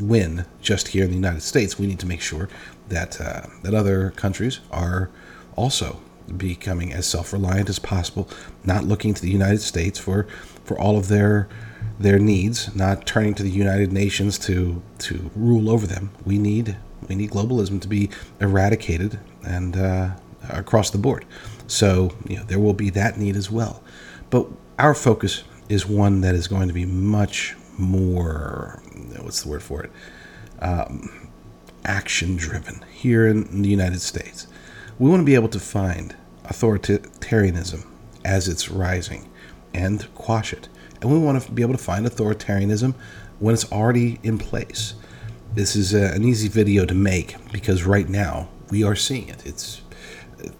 win 0.00 0.46
just 0.60 0.88
here 0.88 1.04
in 1.04 1.10
the 1.10 1.16
United 1.16 1.42
States. 1.42 1.78
We 1.78 1.86
need 1.86 2.00
to 2.00 2.06
make 2.06 2.20
sure 2.20 2.48
that 2.88 3.20
uh, 3.20 3.46
that 3.62 3.74
other 3.74 4.10
countries 4.10 4.60
are 4.70 5.10
also 5.56 6.00
becoming 6.36 6.92
as 6.92 7.06
self-reliant 7.06 7.68
as 7.68 7.78
possible, 7.78 8.28
not 8.64 8.84
looking 8.84 9.14
to 9.14 9.22
the 9.22 9.30
United 9.30 9.60
States 9.60 9.98
for 9.98 10.26
for 10.64 10.78
all 10.78 10.96
of 10.96 11.08
their 11.08 11.48
their 11.98 12.18
needs, 12.18 12.74
not 12.74 13.06
turning 13.06 13.34
to 13.34 13.42
the 13.42 13.50
United 13.50 13.92
Nations 13.92 14.38
to 14.40 14.82
to 14.98 15.30
rule 15.34 15.70
over 15.70 15.86
them. 15.86 16.10
We 16.24 16.38
need 16.38 16.76
we 17.08 17.14
need 17.14 17.30
globalism 17.30 17.80
to 17.82 17.88
be 17.88 18.10
eradicated 18.40 19.18
and 19.44 19.76
uh, 19.76 20.10
across 20.48 20.90
the 20.90 20.98
board. 20.98 21.24
So 21.66 22.12
you 22.28 22.36
know 22.36 22.44
there 22.44 22.60
will 22.60 22.74
be 22.74 22.90
that 22.90 23.18
need 23.18 23.36
as 23.36 23.50
well, 23.50 23.82
but 24.30 24.46
our 24.78 24.94
focus 24.94 25.44
is 25.68 25.86
one 25.86 26.20
that 26.22 26.34
is 26.34 26.48
going 26.48 26.68
to 26.68 26.74
be 26.74 26.84
much 26.84 27.56
more 27.78 28.82
what's 29.20 29.42
the 29.42 29.48
word 29.48 29.62
for 29.62 29.82
it 29.82 29.92
um, 30.62 31.28
action 31.84 32.36
driven 32.36 32.84
here 32.92 33.26
in 33.26 33.62
the 33.62 33.68
United 33.68 34.00
States. 34.00 34.46
We 34.98 35.10
want 35.10 35.20
to 35.20 35.26
be 35.26 35.34
able 35.34 35.48
to 35.48 35.60
find 35.60 36.14
authoritarianism 36.44 37.84
as 38.24 38.48
it's 38.48 38.70
rising 38.70 39.28
and 39.74 40.12
quash 40.14 40.52
it. 40.52 40.68
And 41.00 41.10
we 41.10 41.18
want 41.18 41.42
to 41.42 41.50
be 41.50 41.62
able 41.62 41.72
to 41.72 41.82
find 41.82 42.06
authoritarianism 42.06 42.94
when 43.40 43.54
it's 43.54 43.70
already 43.72 44.20
in 44.22 44.38
place. 44.38 44.94
This 45.54 45.74
is 45.74 45.92
a, 45.92 46.12
an 46.12 46.22
easy 46.22 46.48
video 46.48 46.86
to 46.86 46.94
make 46.94 47.34
because 47.52 47.84
right 47.84 48.08
now 48.08 48.48
we 48.70 48.84
are 48.84 48.94
seeing 48.94 49.28
it. 49.28 49.44
It's 49.44 49.82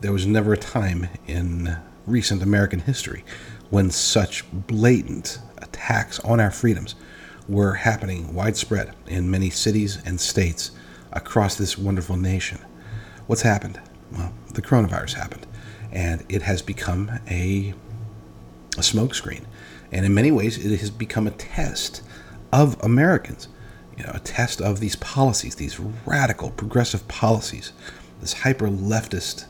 there 0.00 0.12
was 0.12 0.26
never 0.26 0.52
a 0.52 0.58
time 0.58 1.08
in 1.26 1.76
recent 2.06 2.42
American 2.42 2.80
history 2.80 3.24
when 3.70 3.90
such 3.90 4.44
blatant 4.52 5.38
attacks 5.58 6.20
on 6.20 6.40
our 6.40 6.50
freedoms 6.50 6.94
were 7.48 7.74
happening 7.74 8.34
widespread 8.34 8.94
in 9.06 9.30
many 9.30 9.50
cities 9.50 9.98
and 10.04 10.20
states 10.20 10.70
across 11.12 11.56
this 11.56 11.76
wonderful 11.76 12.16
nation. 12.16 12.58
What's 13.26 13.42
happened? 13.42 13.80
Well, 14.12 14.32
the 14.52 14.62
coronavirus 14.62 15.14
happened, 15.14 15.46
and 15.90 16.24
it 16.28 16.42
has 16.42 16.62
become 16.62 17.10
a, 17.28 17.74
a 18.76 18.80
smokescreen. 18.80 19.44
And 19.90 20.06
in 20.06 20.14
many 20.14 20.30
ways, 20.30 20.64
it 20.64 20.78
has 20.78 20.90
become 20.90 21.26
a 21.26 21.32
test 21.32 22.02
of 22.52 22.82
Americans, 22.82 23.48
you 23.96 24.04
know, 24.04 24.12
a 24.14 24.20
test 24.20 24.60
of 24.60 24.80
these 24.80 24.96
policies, 24.96 25.56
these 25.56 25.78
radical 26.06 26.50
progressive 26.50 27.06
policies, 27.08 27.72
this 28.20 28.32
hyper 28.32 28.68
leftist 28.68 29.46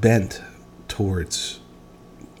bent 0.00 0.42
towards 0.88 1.60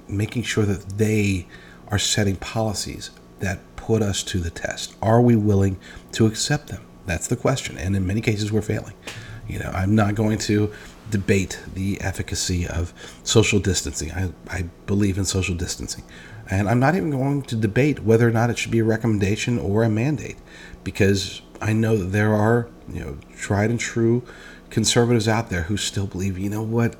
making 0.08 0.42
sure 0.42 0.64
that 0.64 0.98
they 0.98 1.46
are 1.88 1.98
setting 1.98 2.36
policies 2.36 3.10
that 3.40 3.60
put 3.88 4.02
us 4.02 4.22
to 4.22 4.38
the 4.38 4.50
test. 4.50 4.94
Are 5.00 5.18
we 5.18 5.34
willing 5.34 5.78
to 6.12 6.26
accept 6.26 6.66
them? 6.66 6.84
That's 7.06 7.26
the 7.26 7.36
question. 7.36 7.78
And 7.78 7.96
in 7.96 8.06
many 8.06 8.20
cases, 8.20 8.52
we're 8.52 8.60
failing. 8.60 8.92
You 9.48 9.60
know, 9.60 9.70
I'm 9.72 9.94
not 9.94 10.14
going 10.14 10.36
to 10.40 10.70
debate 11.10 11.58
the 11.72 11.98
efficacy 12.02 12.68
of 12.68 12.92
social 13.24 13.58
distancing. 13.58 14.12
I, 14.12 14.32
I 14.50 14.64
believe 14.84 15.16
in 15.16 15.24
social 15.24 15.54
distancing. 15.54 16.04
And 16.50 16.68
I'm 16.68 16.78
not 16.78 16.96
even 16.96 17.08
going 17.08 17.40
to 17.44 17.56
debate 17.56 18.00
whether 18.00 18.28
or 18.28 18.30
not 18.30 18.50
it 18.50 18.58
should 18.58 18.72
be 18.72 18.80
a 18.80 18.84
recommendation 18.84 19.58
or 19.58 19.84
a 19.84 19.88
mandate 19.88 20.36
because 20.84 21.40
I 21.62 21.72
know 21.72 21.96
that 21.96 22.12
there 22.12 22.34
are, 22.34 22.68
you 22.92 23.00
know, 23.00 23.16
tried 23.38 23.70
and 23.70 23.80
true 23.80 24.22
conservatives 24.68 25.26
out 25.26 25.48
there 25.48 25.62
who 25.62 25.78
still 25.78 26.06
believe, 26.06 26.36
you 26.36 26.50
know 26.50 26.62
what? 26.62 26.94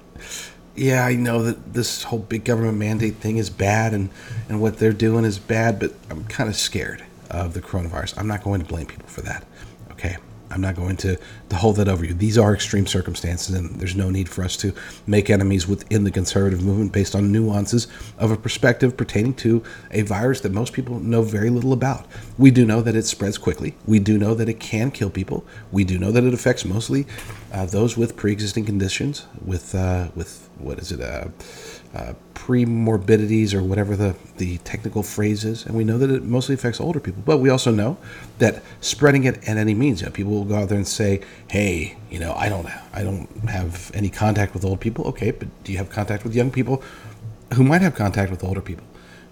Yeah, 0.79 1.05
I 1.05 1.17
know 1.17 1.43
that 1.43 1.75
this 1.75 2.05
whole 2.05 2.21
big 2.21 2.45
government 2.45 2.79
mandate 2.79 3.17
thing 3.17 3.37
is 3.37 3.51
bad 3.51 3.93
and, 3.93 4.11
and 4.49 4.61
what 4.61 4.79
they're 4.79 4.93
doing 4.93 5.25
is 5.25 5.37
bad, 5.37 5.81
but 5.81 5.93
I'm 6.09 6.23
kind 6.25 6.49
of 6.49 6.55
scared 6.55 7.05
of 7.29 7.53
the 7.53 7.61
coronavirus. 7.61 8.17
I'm 8.17 8.29
not 8.29 8.45
going 8.45 8.61
to 8.61 8.67
blame 8.67 8.87
people 8.87 9.09
for 9.09 9.23
that. 9.23 9.45
Okay. 9.91 10.19
I'm 10.59 10.63
not 10.63 10.75
going 10.75 10.97
to, 10.99 11.17
to 11.51 11.57
hold 11.57 11.77
that 11.77 11.87
over 11.87 12.05
you. 12.05 12.15
These 12.15 12.37
are 12.37 12.53
extreme 12.53 12.85
circumstances, 12.85 13.55
and 13.55 13.79
there's 13.79 13.95
no 13.95 14.11
need 14.11 14.29
for 14.29 14.43
us 14.43 14.57
to 14.57 14.75
make 15.07 15.31
enemies 15.31 15.69
within 15.69 16.03
the 16.03 16.11
conservative 16.11 16.65
movement 16.65 16.93
based 16.93 17.15
on 17.15 17.31
nuances 17.31 17.87
of 18.19 18.33
a 18.33 18.37
perspective 18.37 18.97
pertaining 18.97 19.35
to 19.35 19.63
a 19.93 20.03
virus 20.03 20.41
that 20.41 20.51
most 20.51 20.73
people 20.73 20.99
know 20.99 21.23
very 21.23 21.49
little 21.49 21.73
about. 21.73 22.07
We 22.37 22.51
do 22.51 22.67
know 22.67 22.83
that 22.83 22.97
it 22.97 23.05
spreads 23.05 23.39
quickly. 23.39 23.77
We 23.87 24.01
do 24.01 24.19
know 24.19 24.35
that 24.35 24.49
it 24.49 24.59
can 24.59 24.91
kill 24.91 25.11
people. 25.11 25.45
We 25.71 25.85
do 25.85 25.97
know 25.97 26.11
that 26.11 26.25
it 26.25 26.35
affects 26.35 26.65
mostly 26.65 27.07
uh, 27.53 27.67
those 27.67 27.97
with 27.97 28.17
pre-existing 28.17 28.65
conditions, 28.65 29.27
with 29.45 29.77
uh, 29.77 30.09
with 30.17 30.49
what 30.59 30.81
is 30.81 30.91
it? 30.91 31.01
Uh, 31.01 31.29
uh, 31.95 32.13
pre-morbidities 32.35 33.55
or 33.55 33.63
whatever 33.63 33.97
the, 33.97 34.15
the 34.37 34.59
technical 34.59 35.03
phrase 35.03 35.45
is 35.45 35.65
and 35.65 35.75
we 35.75 35.85
know 35.85 35.97
that 35.99 36.11
it 36.11 36.23
mostly 36.23 36.55
affects 36.55 36.81
older 36.81 37.01
people 37.01 37.23
but 37.25 37.39
we 37.39 37.49
also 37.49 37.71
know 37.71 37.97
that 38.39 38.63
spreading 38.81 39.25
it 39.25 39.37
at 39.49 39.57
any 39.57 39.75
means 39.75 40.01
you 40.01 40.07
know, 40.07 40.13
people 40.13 40.33
will 40.33 40.45
go 40.45 40.57
out 40.57 40.69
there 40.69 40.77
and 40.77 40.87
say 40.87 41.21
hey 41.49 41.97
you 42.11 42.19
know 42.19 42.35
i 42.35 42.49
don't 42.49 42.67
i 42.93 43.03
don't 43.03 43.29
have 43.49 43.91
any 43.95 44.11
contact 44.11 44.55
with 44.55 44.65
old 44.65 44.81
people. 44.81 45.07
Okay 45.07 45.31
but 45.31 45.49
do 45.65 45.73
you 45.73 45.79
have 45.79 45.89
contact 45.89 46.25
with 46.25 46.35
young 46.35 46.51
people 46.51 46.83
who 47.55 47.65
might 47.65 47.81
have 47.81 47.95
contact 47.95 48.31
with 48.31 48.45
older 48.45 48.61
people? 48.61 48.85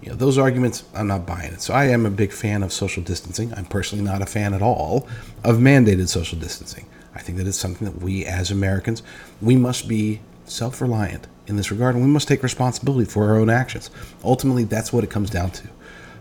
You 0.02 0.10
know 0.10 0.16
those 0.16 0.38
arguments 0.38 0.84
i'm 0.94 1.06
not 1.06 1.26
buying 1.26 1.52
it. 1.52 1.60
So 1.60 1.74
i 1.74 1.84
am 1.86 2.06
a 2.06 2.10
big 2.10 2.32
fan 2.32 2.62
of 2.62 2.72
social 2.72 3.02
distancing. 3.02 3.52
I'm 3.54 3.66
personally 3.66 4.04
not 4.04 4.22
a 4.22 4.26
fan 4.26 4.54
at 4.54 4.62
all 4.62 5.06
of 5.44 5.56
mandated 5.56 6.08
social 6.08 6.38
distancing. 6.38 6.86
I 7.14 7.20
think 7.20 7.38
that 7.38 7.46
it's 7.46 7.58
something 7.58 7.86
that 7.86 8.02
we 8.02 8.24
as 8.24 8.50
americans 8.50 9.02
we 9.40 9.56
must 9.56 9.88
be 9.88 10.20
self-reliant 10.46 11.26
in 11.46 11.56
this 11.56 11.70
regard, 11.70 11.94
and 11.94 12.04
we 12.04 12.10
must 12.10 12.28
take 12.28 12.42
responsibility 12.42 13.08
for 13.08 13.28
our 13.28 13.38
own 13.38 13.50
actions. 13.50 13.90
Ultimately, 14.24 14.64
that's 14.64 14.92
what 14.92 15.04
it 15.04 15.10
comes 15.10 15.30
down 15.30 15.50
to. 15.52 15.68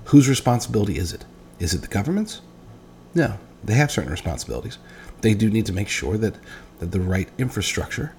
Whose 0.06 0.30
responsibility 0.30 0.98
is 0.98 1.14
it? 1.14 1.26
Is 1.60 1.74
it 1.74 1.82
the 1.82 1.88
government's? 1.88 2.42
No, 3.14 3.38
they 3.64 3.74
have 3.74 3.92
certain 3.92 4.12
responsibilities. 4.12 4.78
They 5.22 5.34
do 5.34 5.50
need 5.50 5.66
to 5.66 5.74
make 5.74 5.88
sure 5.88 6.18
that, 6.18 6.36
that 6.80 6.92
the 6.92 7.00
right 7.00 7.30
infrastructure 7.38 8.14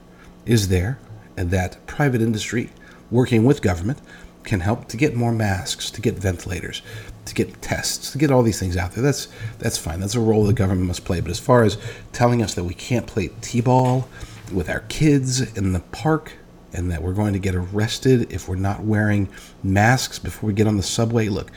is 0.44 0.68
there 0.68 0.98
and 1.36 1.50
that 1.50 1.86
private 1.86 2.22
industry 2.22 2.70
working 3.10 3.44
with 3.44 3.62
government 3.62 4.00
can 4.42 4.60
help 4.60 4.88
to 4.88 4.96
get 4.96 5.14
more 5.14 5.32
masks, 5.32 5.90
to 5.90 6.00
get 6.00 6.14
ventilators, 6.14 6.80
to 7.26 7.34
get 7.34 7.60
tests, 7.60 8.12
to 8.12 8.18
get 8.18 8.30
all 8.30 8.42
these 8.42 8.58
things 8.58 8.76
out 8.76 8.92
there. 8.92 9.02
That's 9.02 9.28
that's 9.58 9.76
fine. 9.76 10.00
That's 10.00 10.14
a 10.14 10.20
role 10.20 10.44
the 10.44 10.52
government 10.52 10.86
must 10.86 11.04
play. 11.04 11.20
But 11.20 11.30
as 11.30 11.40
far 11.40 11.64
as 11.64 11.76
telling 12.12 12.42
us 12.42 12.54
that 12.54 12.64
we 12.64 12.74
can't 12.74 13.06
play 13.06 13.30
t-ball 13.40 14.08
with 14.52 14.68
our 14.68 14.80
kids 14.80 15.40
in 15.56 15.72
the 15.72 15.80
park, 15.80 16.32
and 16.72 16.90
that 16.90 17.02
we're 17.02 17.14
going 17.14 17.32
to 17.32 17.38
get 17.38 17.54
arrested 17.54 18.30
if 18.32 18.48
we're 18.48 18.56
not 18.56 18.80
wearing 18.80 19.28
masks 19.62 20.18
before 20.18 20.48
we 20.48 20.54
get 20.54 20.66
on 20.66 20.76
the 20.76 20.82
subway. 20.82 21.28
Look, 21.28 21.50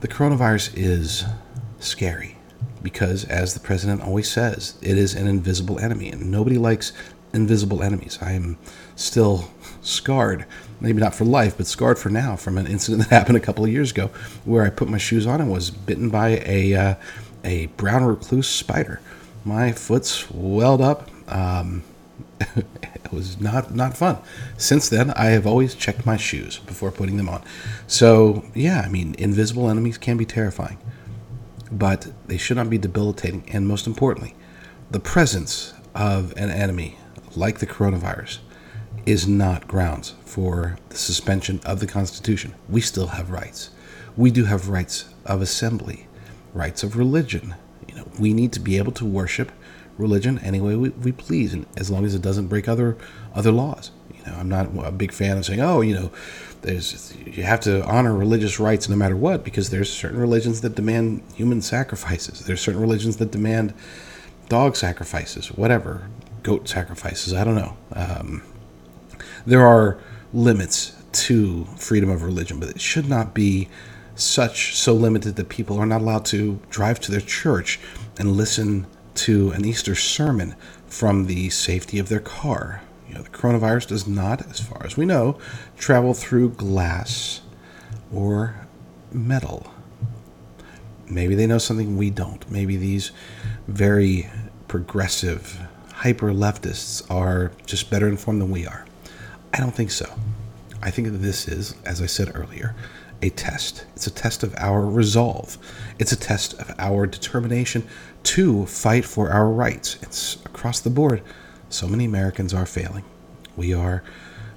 the 0.00 0.08
coronavirus 0.08 0.72
is 0.76 1.24
scary 1.78 2.36
because, 2.82 3.24
as 3.24 3.54
the 3.54 3.60
president 3.60 4.02
always 4.02 4.30
says, 4.30 4.76
it 4.80 4.96
is 4.96 5.14
an 5.14 5.26
invisible 5.26 5.78
enemy, 5.78 6.10
and 6.10 6.30
nobody 6.30 6.58
likes 6.58 6.92
invisible 7.32 7.82
enemies. 7.82 8.18
I 8.20 8.32
am 8.32 8.58
still 8.94 9.50
scarred, 9.82 10.46
maybe 10.80 11.00
not 11.00 11.14
for 11.14 11.24
life, 11.24 11.56
but 11.56 11.66
scarred 11.66 11.98
for 11.98 12.08
now 12.08 12.36
from 12.36 12.58
an 12.58 12.66
incident 12.66 13.02
that 13.08 13.14
happened 13.14 13.36
a 13.36 13.40
couple 13.40 13.64
of 13.64 13.70
years 13.70 13.90
ago 13.90 14.08
where 14.44 14.64
I 14.64 14.70
put 14.70 14.88
my 14.88 14.98
shoes 14.98 15.26
on 15.26 15.40
and 15.40 15.50
was 15.50 15.70
bitten 15.70 16.10
by 16.10 16.42
a, 16.44 16.74
uh, 16.74 16.94
a 17.44 17.66
brown 17.66 18.04
recluse 18.04 18.48
spider. 18.48 19.00
My 19.46 19.70
foot 19.70 20.04
swelled 20.04 20.80
up. 20.80 21.08
Um, 21.32 21.84
it 22.56 23.12
was 23.12 23.40
not 23.40 23.72
not 23.72 23.96
fun. 23.96 24.18
Since 24.58 24.88
then, 24.88 25.12
I 25.12 25.26
have 25.26 25.46
always 25.46 25.76
checked 25.76 26.04
my 26.04 26.16
shoes 26.16 26.58
before 26.58 26.90
putting 26.90 27.16
them 27.16 27.28
on. 27.28 27.44
So 27.86 28.44
yeah, 28.54 28.82
I 28.84 28.88
mean, 28.88 29.14
invisible 29.18 29.70
enemies 29.70 29.98
can 29.98 30.16
be 30.16 30.24
terrifying, 30.24 30.78
but 31.70 32.08
they 32.26 32.38
should 32.38 32.56
not 32.56 32.68
be 32.68 32.76
debilitating. 32.76 33.44
And 33.52 33.68
most 33.68 33.86
importantly, 33.86 34.34
the 34.90 34.98
presence 34.98 35.74
of 35.94 36.32
an 36.36 36.50
enemy 36.50 36.98
like 37.36 37.60
the 37.60 37.68
coronavirus 37.68 38.38
is 39.06 39.28
not 39.28 39.68
grounds 39.68 40.14
for 40.24 40.76
the 40.88 40.96
suspension 40.96 41.60
of 41.64 41.78
the 41.78 41.86
Constitution. 41.86 42.52
We 42.68 42.80
still 42.80 43.08
have 43.08 43.30
rights. 43.30 43.70
We 44.16 44.32
do 44.32 44.46
have 44.46 44.68
rights 44.68 45.04
of 45.24 45.40
assembly, 45.40 46.08
rights 46.52 46.82
of 46.82 46.96
religion. 46.96 47.54
We 48.18 48.34
need 48.34 48.52
to 48.52 48.60
be 48.60 48.78
able 48.78 48.92
to 48.92 49.04
worship 49.04 49.52
religion 49.98 50.38
any 50.40 50.60
way 50.60 50.76
we, 50.76 50.90
we 50.90 51.12
please, 51.12 51.54
and 51.54 51.66
as 51.76 51.90
long 51.90 52.04
as 52.04 52.14
it 52.14 52.22
doesn't 52.22 52.48
break 52.48 52.68
other 52.68 52.96
other 53.34 53.52
laws. 53.52 53.90
You 54.14 54.30
know, 54.30 54.38
I'm 54.38 54.48
not 54.48 54.68
a 54.84 54.92
big 54.92 55.12
fan 55.12 55.38
of 55.38 55.44
saying, 55.44 55.60
oh, 55.60 55.80
you 55.80 55.94
know, 55.94 56.10
there's 56.62 57.14
you 57.24 57.42
have 57.42 57.60
to 57.60 57.84
honor 57.84 58.14
religious 58.14 58.58
rights 58.58 58.88
no 58.88 58.96
matter 58.96 59.16
what, 59.16 59.44
because 59.44 59.70
there's 59.70 59.92
certain 59.92 60.18
religions 60.18 60.60
that 60.62 60.74
demand 60.74 61.22
human 61.34 61.62
sacrifices. 61.62 62.40
There's 62.40 62.60
certain 62.60 62.80
religions 62.80 63.16
that 63.18 63.30
demand 63.30 63.72
dog 64.48 64.76
sacrifices, 64.76 65.48
whatever, 65.48 66.08
goat 66.42 66.68
sacrifices. 66.68 67.32
I 67.32 67.44
don't 67.44 67.56
know. 67.56 67.76
Um, 67.92 68.42
there 69.46 69.66
are 69.66 69.98
limits 70.32 70.94
to 71.12 71.64
freedom 71.76 72.10
of 72.10 72.22
religion, 72.22 72.60
but 72.60 72.68
it 72.68 72.80
should 72.80 73.08
not 73.08 73.32
be 73.32 73.68
such 74.16 74.76
so 74.76 74.94
limited 74.94 75.36
that 75.36 75.48
people 75.48 75.78
are 75.78 75.86
not 75.86 76.00
allowed 76.00 76.24
to 76.26 76.60
drive 76.70 77.00
to 77.00 77.12
their 77.12 77.20
church 77.20 77.78
and 78.18 78.32
listen 78.32 78.86
to 79.14 79.50
an 79.52 79.64
Easter 79.64 79.94
sermon 79.94 80.54
from 80.86 81.26
the 81.26 81.50
safety 81.50 81.98
of 81.98 82.08
their 82.08 82.20
car. 82.20 82.82
You 83.08 83.14
know, 83.14 83.22
the 83.22 83.30
coronavirus 83.30 83.88
does 83.88 84.06
not, 84.06 84.48
as 84.50 84.60
far 84.60 84.84
as 84.84 84.96
we 84.96 85.06
know, 85.06 85.38
travel 85.76 86.14
through 86.14 86.50
glass 86.50 87.40
or 88.12 88.66
metal. 89.12 89.72
Maybe 91.08 91.34
they 91.34 91.46
know 91.46 91.58
something 91.58 91.96
we 91.96 92.10
don't. 92.10 92.48
Maybe 92.50 92.76
these 92.76 93.12
very 93.68 94.28
progressive, 94.68 95.60
hyper 95.92 96.32
leftists 96.32 97.08
are 97.10 97.52
just 97.64 97.90
better 97.90 98.08
informed 98.08 98.42
than 98.42 98.50
we 98.50 98.66
are. 98.66 98.86
I 99.54 99.60
don't 99.60 99.74
think 99.74 99.90
so. 99.90 100.12
I 100.82 100.90
think 100.90 101.08
that 101.08 101.18
this 101.18 101.48
is, 101.48 101.74
as 101.84 102.02
I 102.02 102.06
said 102.06 102.32
earlier, 102.34 102.74
a 103.22 103.30
test. 103.30 103.86
It's 103.94 104.06
a 104.06 104.10
test 104.10 104.42
of 104.42 104.54
our 104.58 104.84
resolve. 104.84 105.58
It's 105.98 106.12
a 106.12 106.16
test 106.16 106.54
of 106.54 106.74
our 106.78 107.06
determination 107.06 107.86
to 108.24 108.66
fight 108.66 109.04
for 109.04 109.30
our 109.30 109.48
rights. 109.48 109.98
It's 110.02 110.36
across 110.44 110.80
the 110.80 110.90
board. 110.90 111.22
So 111.68 111.88
many 111.88 112.04
Americans 112.04 112.52
are 112.54 112.66
failing. 112.66 113.04
We 113.56 113.72
are 113.74 114.02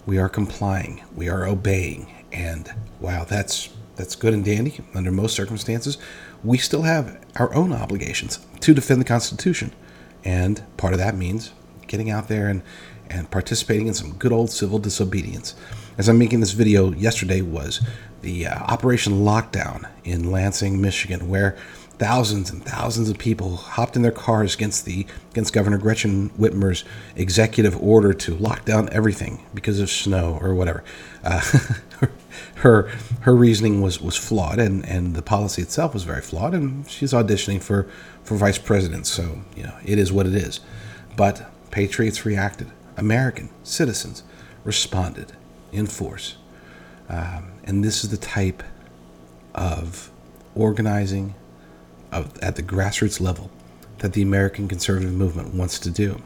we 0.06 0.18
are 0.18 0.30
complying. 0.30 1.04
We 1.16 1.30
are 1.30 1.46
obeying. 1.46 2.12
And 2.32 2.72
wow, 3.00 3.25
that's 3.25 3.70
that's 3.96 4.16
good 4.16 4.34
and 4.34 4.46
dandy 4.46 4.82
under 4.94 5.12
most 5.12 5.36
circumstances. 5.36 5.98
We 6.44 6.58
still 6.58 6.84
have 6.84 7.20
our 7.36 7.54
own 7.54 7.74
obligations 7.74 8.39
to 8.62 8.74
defend 8.74 9.01
the 9.01 9.06
Constitution. 9.06 9.74
And 10.24 10.63
part 10.78 10.94
of 10.94 11.00
that 11.00 11.16
means 11.16 11.51
getting 11.88 12.10
out 12.10 12.28
there 12.28 12.48
and, 12.48 12.62
and 13.10 13.30
participating 13.30 13.88
in 13.88 13.94
some 13.94 14.13
good 14.13 14.32
old 14.32 14.51
civil 14.51 14.80
disobedience. 14.80 15.54
As 15.98 16.08
I'm 16.08 16.18
making 16.18 16.39
this 16.39 16.54
video 16.54 16.94
yesterday 16.94 17.42
was 17.42 17.86
the 18.22 18.48
uh, 18.48 18.60
Operation 18.66 19.24
Lockdown 19.24 19.88
in 20.04 20.32
Lansing, 20.32 20.82
Michigan, 20.82 21.30
where 21.30 21.58
thousands 22.00 22.50
and 22.50 22.64
thousands 22.64 23.10
of 23.10 23.18
people 23.18 23.58
hopped 23.58 23.96
in 23.98 24.02
their 24.02 24.12
cars 24.12 24.56
against 24.56 24.86
the 24.86 25.06
against 25.32 25.54
Governor 25.54 25.78
Gretchen 25.78 26.30
Whitmer's 26.32 26.86
executive 27.16 27.82
order 27.82 28.14
to 28.14 28.36
lock 28.36 28.66
down 28.66 28.90
everything 28.92 29.46
because 29.54 29.80
of 29.80 29.90
snow 29.90 30.40
or 30.42 30.56
whatever. 30.56 30.84
Uh, 31.24 31.42
her 32.56 32.90
her 33.22 33.36
reasoning 33.36 33.82
was 33.82 34.02
was 34.02 34.16
flawed, 34.16 34.60
and 34.60 34.86
and 34.86 35.16
the 35.16 35.22
policy 35.22 35.62
itself 35.62 35.94
was 35.94 36.04
very 36.04 36.22
flawed. 36.22 36.54
And 36.54 36.90
she's 36.90 37.14
auditioning 37.14 37.62
for 37.62 37.88
for 38.24 38.36
vice 38.36 38.58
president, 38.58 39.06
so 39.06 39.42
you 39.56 39.64
know 39.64 39.76
it 39.86 40.00
is 40.00 40.12
what 40.12 40.26
it 40.26 40.36
is. 40.36 40.62
But 41.16 41.52
patriots 41.72 42.26
reacted. 42.26 42.72
American 42.98 43.50
citizens 43.64 44.24
responded 44.66 45.34
in 45.72 45.88
force, 45.88 46.36
um, 47.10 47.51
and 47.63 47.84
this 47.84 48.04
is 48.04 48.12
the 48.12 48.18
type 48.18 48.63
of 49.56 50.12
organizing 50.56 51.34
of, 52.12 52.38
at 52.39 52.56
the 52.56 52.63
grassroots 52.63 53.20
level 53.20 53.50
that 54.00 54.13
the 54.13 54.22
American 54.22 54.68
conservative 54.68 55.13
movement 55.13 55.54
wants 55.54 55.80
to 55.80 55.89
do. 55.89 56.22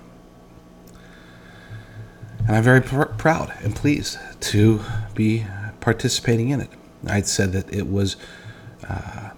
And 2.46 2.58
I'm 2.58 2.64
very 2.64 2.82
pr- 2.82 3.04
proud 3.04 3.54
and 3.64 3.76
pleased 3.76 4.18
to 4.42 4.82
be 5.16 5.46
participating 5.80 6.50
in 6.50 6.62
it. 6.62 6.70
I'd 7.08 7.28
said 7.28 7.54
that 7.54 7.74
it 7.74 7.88
was 7.88 8.16
uh, 8.88 9.32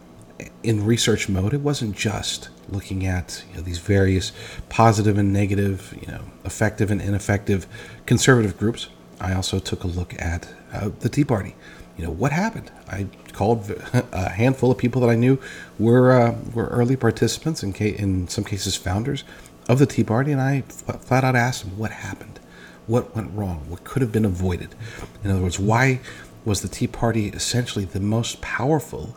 in 0.63 0.85
research 0.85 1.29
mode. 1.29 1.53
It 1.53 1.61
wasn't 1.61 1.95
just 1.95 2.49
looking 2.67 3.05
at 3.05 3.43
you 3.49 3.57
know, 3.57 3.61
these 3.61 3.77
various 3.77 4.31
positive 4.69 5.17
and 5.17 5.31
negative, 5.31 5.95
you 6.01 6.11
know, 6.11 6.21
effective 6.43 6.91
and 6.91 7.01
ineffective 7.01 7.67
conservative 8.05 8.57
groups. 8.57 8.87
I 9.19 9.33
also 9.33 9.59
took 9.59 9.83
a 9.83 9.87
look 9.87 10.19
at 10.19 10.47
uh, 10.75 10.91
the 10.99 11.09
Tea 11.09 11.23
Party. 11.23 11.55
You 11.97 12.05
know, 12.05 12.11
what 12.11 12.31
happened? 12.31 12.71
I 12.89 13.07
called 13.31 13.71
a 14.11 14.29
handful 14.29 14.71
of 14.71 14.77
people 14.77 15.01
that 15.01 15.09
I 15.09 15.15
knew 15.15 15.39
were 15.79 16.11
uh, 16.11 16.35
were 16.53 16.67
early 16.67 16.95
participants, 16.95 17.63
in, 17.63 17.73
ca- 17.73 17.95
in 17.95 18.27
some 18.27 18.43
cases 18.43 18.75
founders 18.75 19.23
of 19.67 19.79
the 19.79 19.85
Tea 19.85 20.03
Party, 20.03 20.31
and 20.31 20.41
I 20.41 20.61
flat 20.61 21.23
out 21.23 21.35
asked 21.35 21.63
them 21.63 21.77
what 21.77 21.91
happened, 21.91 22.39
what 22.87 23.15
went 23.15 23.31
wrong, 23.33 23.65
what 23.69 23.83
could 23.83 24.01
have 24.01 24.11
been 24.11 24.25
avoided. 24.25 24.75
In 25.23 25.31
other 25.31 25.41
words, 25.41 25.59
why 25.59 26.01
was 26.43 26.61
the 26.61 26.67
Tea 26.67 26.87
Party 26.87 27.29
essentially 27.29 27.85
the 27.85 27.99
most 27.99 28.41
powerful 28.41 29.15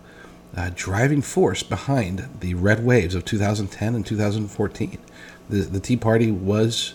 uh, 0.57 0.71
driving 0.75 1.23
force 1.23 1.63
behind 1.63 2.29
the 2.41 2.55
red 2.55 2.85
waves 2.85 3.15
of 3.15 3.25
2010 3.25 3.95
and 3.95 4.05
2014. 4.05 4.99
The, 5.49 5.57
the 5.61 5.81
Tea 5.81 5.97
Party 5.97 6.31
was 6.31 6.95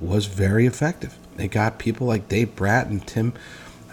was 0.00 0.26
very 0.26 0.66
effective. 0.66 1.16
They 1.36 1.46
got 1.46 1.78
people 1.78 2.06
like 2.06 2.28
Dave 2.28 2.56
Brat 2.56 2.88
and 2.88 3.06
Tim 3.06 3.32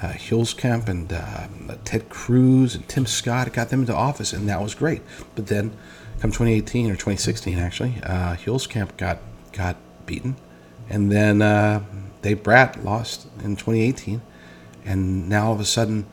uh, 0.01 0.13
Huelskamp 0.13 0.88
and 0.88 1.12
uh, 1.12 1.48
Ted 1.84 2.10
Cruz 2.10 2.75
and 2.75 2.88
Tim 2.88 3.06
Scott. 3.06 3.51
Got 3.53 3.70
them 3.70 3.82
into 3.82 3.96
office, 3.96 4.34
and 4.34 4.48
that 4.48 4.62
was 4.62 4.75
great. 4.75 5.01
But 5.36 5.48
then, 5.48 5.72
come 6.20 6.32
2018 6.32 6.88
or 6.88 6.94
2016, 6.94 7.58
actually, 7.58 7.96
uh, 8.03 8.36
Huelskamp 8.36 8.98
got 8.98 9.20
got 9.51 9.77
beaten, 10.06 10.36
and 10.89 11.12
then 11.12 11.41
uh, 11.41 11.84
Dave 12.22 12.44
Brat 12.44 12.84
lost 12.84 13.27
in 13.44 13.56
2018, 13.56 14.22
and 14.86 15.29
now 15.29 15.48
all 15.48 15.53
of 15.53 15.60
a 15.60 15.65
sudden, 15.65 16.06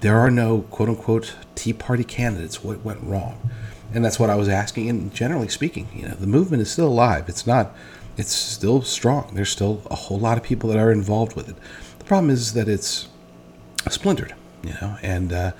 there 0.00 0.18
are 0.18 0.30
no 0.30 0.62
quote 0.62 0.88
unquote 0.88 1.34
Tea 1.54 1.72
Party 1.72 2.04
candidates. 2.04 2.62
What 2.62 2.84
went 2.84 3.02
wrong? 3.02 3.50
And 3.94 4.04
that's 4.04 4.18
what 4.18 4.30
I 4.30 4.36
was 4.36 4.48
asking. 4.48 4.88
And 4.88 5.12
generally 5.12 5.48
speaking, 5.48 5.86
you 5.94 6.08
know, 6.08 6.14
the 6.14 6.26
movement 6.26 6.62
is 6.62 6.70
still 6.70 6.88
alive. 6.88 7.28
It's 7.28 7.46
not. 7.46 7.74
It's 8.16 8.32
still 8.32 8.82
strong. 8.82 9.32
There's 9.34 9.50
still 9.50 9.82
a 9.90 9.94
whole 9.94 10.18
lot 10.18 10.38
of 10.38 10.44
people 10.44 10.70
that 10.70 10.78
are 10.78 10.90
involved 10.90 11.34
with 11.34 11.48
it. 11.48 11.56
The 11.98 12.04
problem 12.04 12.30
is 12.30 12.54
that 12.54 12.68
it's 12.68 13.08
splintered, 13.90 14.34
you 14.62 14.74
know, 14.80 14.96
and 15.02 15.32
uh, 15.32 15.52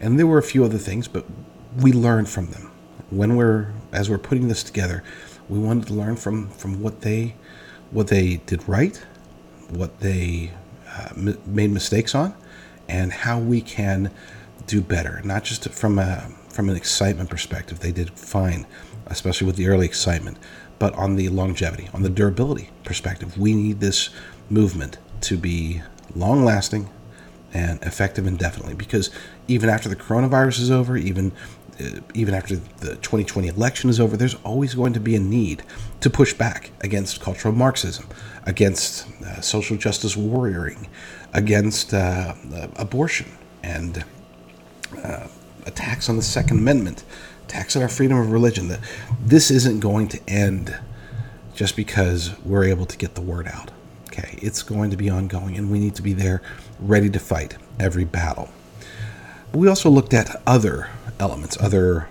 and 0.00 0.18
there 0.18 0.26
were 0.26 0.38
a 0.38 0.42
few 0.42 0.64
other 0.64 0.78
things, 0.78 1.08
but 1.08 1.24
we 1.78 1.92
learned 1.92 2.28
from 2.28 2.46
them. 2.50 2.70
When 3.10 3.36
we're 3.36 3.72
as 3.92 4.10
we're 4.10 4.18
putting 4.18 4.48
this 4.48 4.62
together, 4.62 5.02
we 5.48 5.58
wanted 5.58 5.86
to 5.88 5.94
learn 5.94 6.16
from 6.16 6.48
from 6.50 6.82
what 6.82 7.02
they 7.02 7.34
what 7.90 8.08
they 8.08 8.36
did 8.46 8.68
right, 8.68 9.04
what 9.70 10.00
they 10.00 10.52
uh, 10.88 11.08
m- 11.16 11.38
made 11.46 11.70
mistakes 11.70 12.14
on, 12.14 12.34
and 12.88 13.12
how 13.12 13.38
we 13.38 13.60
can 13.60 14.10
do 14.66 14.80
better. 14.80 15.20
Not 15.24 15.44
just 15.44 15.68
from 15.70 15.98
a 15.98 16.28
from 16.48 16.68
an 16.68 16.76
excitement 16.76 17.30
perspective, 17.30 17.80
they 17.80 17.92
did 17.92 18.10
fine, 18.18 18.66
especially 19.06 19.46
with 19.46 19.56
the 19.56 19.68
early 19.68 19.86
excitement, 19.86 20.38
but 20.78 20.94
on 20.94 21.16
the 21.16 21.28
longevity, 21.28 21.88
on 21.92 22.02
the 22.02 22.08
durability 22.08 22.70
perspective, 22.84 23.38
we 23.38 23.54
need 23.54 23.80
this 23.80 24.10
movement 24.48 24.98
to 25.20 25.36
be 25.36 25.82
long 26.14 26.44
lasting 26.44 26.88
and 27.56 27.82
effective 27.82 28.26
indefinitely 28.26 28.74
because 28.74 29.10
even 29.48 29.70
after 29.70 29.88
the 29.88 29.96
coronavirus 29.96 30.60
is 30.60 30.70
over, 30.70 30.94
even 30.96 31.32
uh, 31.80 32.00
even 32.14 32.34
after 32.34 32.56
the 32.56 32.96
2020 32.96 33.48
election 33.48 33.88
is 33.88 33.98
over, 33.98 34.16
there's 34.16 34.34
always 34.44 34.74
going 34.74 34.92
to 34.92 35.00
be 35.00 35.16
a 35.16 35.20
need 35.20 35.62
to 36.00 36.10
push 36.10 36.34
back 36.34 36.70
against 36.82 37.20
cultural 37.20 37.54
Marxism, 37.54 38.06
against 38.44 39.06
uh, 39.22 39.40
social 39.40 39.76
justice 39.76 40.16
warrioring, 40.16 40.86
against 41.32 41.94
uh, 41.94 42.34
uh 42.54 42.68
abortion, 42.76 43.30
and 43.62 44.04
uh, 45.02 45.26
attacks 45.64 46.08
on 46.10 46.16
the 46.16 46.22
Second 46.22 46.58
Amendment, 46.58 47.04
attacks 47.44 47.74
on 47.74 47.82
our 47.82 47.88
freedom 47.88 48.18
of 48.18 48.30
religion. 48.30 48.68
That 48.68 48.80
this 49.22 49.50
isn't 49.50 49.80
going 49.80 50.08
to 50.08 50.20
end 50.28 50.78
just 51.54 51.74
because 51.74 52.38
we're 52.44 52.64
able 52.64 52.84
to 52.84 52.98
get 52.98 53.14
the 53.14 53.22
word 53.22 53.48
out. 53.48 53.70
Okay, 54.08 54.38
it's 54.40 54.62
going 54.62 54.90
to 54.90 54.96
be 54.96 55.10
ongoing, 55.10 55.56
and 55.56 55.70
we 55.70 55.78
need 55.78 55.94
to 55.96 56.02
be 56.02 56.14
there, 56.14 56.40
ready 56.78 57.10
to 57.10 57.18
fight 57.18 57.56
every 57.78 58.04
battle. 58.04 58.48
We 59.52 59.68
also 59.68 59.90
looked 59.90 60.14
at 60.14 60.42
other 60.46 60.90
elements, 61.18 61.56
other, 61.60 62.08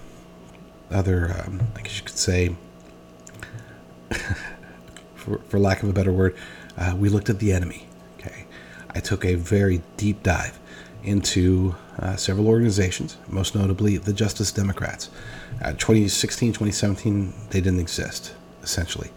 other, 0.91 1.43
um, 1.45 1.61
I 1.75 1.81
guess 1.81 1.97
you 1.97 2.03
could 2.03 2.17
say, 2.17 2.55
for, 5.15 5.39
for 5.49 5.59
lack 5.59 5.83
of 5.83 5.89
a 5.89 5.93
better 5.93 6.11
word, 6.11 6.35
uh, 6.77 6.95
we 6.97 7.09
looked 7.09 7.29
at 7.29 7.39
the 7.39 7.51
enemy. 7.51 7.87
Okay, 8.19 8.45
I 8.91 8.99
took 8.99 9.25
a 9.25 9.35
very 9.35 9.81
deep 9.97 10.23
dive 10.23 10.59
into 11.03 11.75
uh, 11.99 12.15
several 12.15 12.47
organizations, 12.47 13.17
most 13.27 13.55
notably 13.55 13.97
the 13.97 14.13
Justice 14.13 14.51
Democrats. 14.51 15.09
Uh, 15.63 15.71
2016, 15.73 16.51
2017, 16.51 17.33
they 17.51 17.61
didn't 17.61 17.79
exist, 17.79 18.33
essentially. 18.63 19.11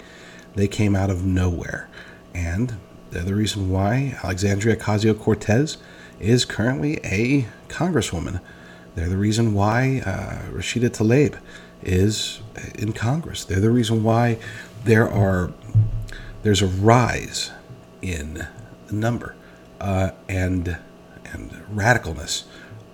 They 0.54 0.68
came 0.68 0.94
out 0.94 1.10
of 1.10 1.24
nowhere. 1.24 1.88
And 2.34 2.76
they're 3.10 3.22
the 3.22 3.34
reason 3.34 3.70
why 3.70 4.18
Alexandria 4.22 4.76
Ocasio 4.76 5.18
Cortez 5.18 5.78
is 6.20 6.44
currently 6.44 6.98
a 7.04 7.46
congresswoman. 7.68 8.40
They're 8.94 9.08
the 9.08 9.16
reason 9.16 9.54
why 9.54 10.02
uh, 10.04 10.50
Rashida 10.50 10.90
Tlaib 10.90 11.38
is 11.82 12.40
in 12.74 12.92
Congress. 12.92 13.44
They're 13.44 13.60
the 13.60 13.70
reason 13.70 14.02
why 14.02 14.38
there 14.84 15.08
are 15.08 15.52
there's 16.42 16.62
a 16.62 16.66
rise 16.66 17.50
in 18.02 18.46
the 18.86 18.94
number 18.94 19.34
uh, 19.80 20.10
and 20.28 20.78
and 21.24 21.50
radicalness 21.72 22.44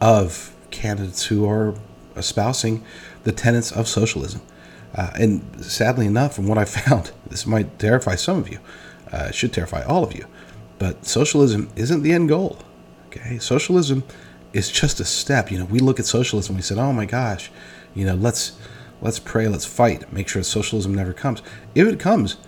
of 0.01 0.55
candidates 0.71 1.27
who 1.27 1.49
are 1.49 1.75
espousing 2.17 2.85
the 3.23 3.33
tenets 3.33 3.73
of 3.73 3.89
socialism. 3.89 4.43
Uh, 4.95 5.11
and 5.19 5.65
sadly 5.65 6.07
enough, 6.07 6.35
from 6.35 6.47
what 6.47 6.59
I 6.59 6.65
found, 6.79 7.13
this 7.27 7.47
might 7.47 7.79
terrify 7.79 8.15
some 8.15 8.39
of 8.39 8.49
you. 8.49 8.59
Uh, 9.15 9.31
should 9.31 9.53
terrify 9.53 9.81
all 9.85 10.03
of 10.03 10.13
you. 10.13 10.27
But 10.81 11.07
socialism 11.07 11.71
isn't 11.77 12.03
the 12.03 12.13
end 12.13 12.29
goal. 12.29 12.59
Okay, 13.07 13.39
socialism 13.39 14.03
is 14.53 14.73
just 14.73 14.99
a 14.99 15.05
step. 15.05 15.53
You 15.53 15.59
know, 15.59 15.67
we 15.67 15.79
look 15.79 16.01
at 16.01 16.07
socialism, 16.07 16.55
and 16.55 16.59
we 16.59 16.63
said, 16.63 16.79
"Oh 16.79 16.93
my 16.93 17.07
gosh, 17.07 17.49
you 17.95 18.05
know, 18.05 18.17
let's 18.17 18.53
let's 19.01 19.21
pray, 19.21 19.47
let's 19.47 19.67
fight, 19.67 20.13
make 20.13 20.27
sure 20.27 20.43
socialism 20.43 20.93
never 20.93 21.13
comes." 21.13 21.43
If 21.77 21.87
it 21.87 22.01
comes, 22.01 22.39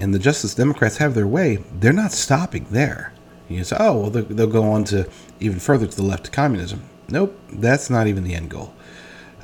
and 0.00 0.12
the 0.12 0.18
Justice 0.18 0.56
Democrats 0.56 0.96
have 0.96 1.14
their 1.14 1.28
way, 1.28 1.58
they're 1.78 1.92
not 1.92 2.10
stopping 2.10 2.66
there. 2.70 3.12
You 3.48 3.62
say, 3.62 3.76
"Oh, 3.78 3.96
well, 4.00 4.10
they'll, 4.10 4.24
they'll 4.24 4.46
go 4.48 4.64
on 4.72 4.82
to 4.86 5.08
even 5.38 5.60
further 5.60 5.86
to 5.86 5.96
the 5.96 6.02
left 6.02 6.24
to 6.24 6.32
communism." 6.32 6.82
Nope, 7.08 7.38
that's 7.52 7.88
not 7.88 8.08
even 8.08 8.24
the 8.24 8.34
end 8.34 8.50
goal. 8.50 8.74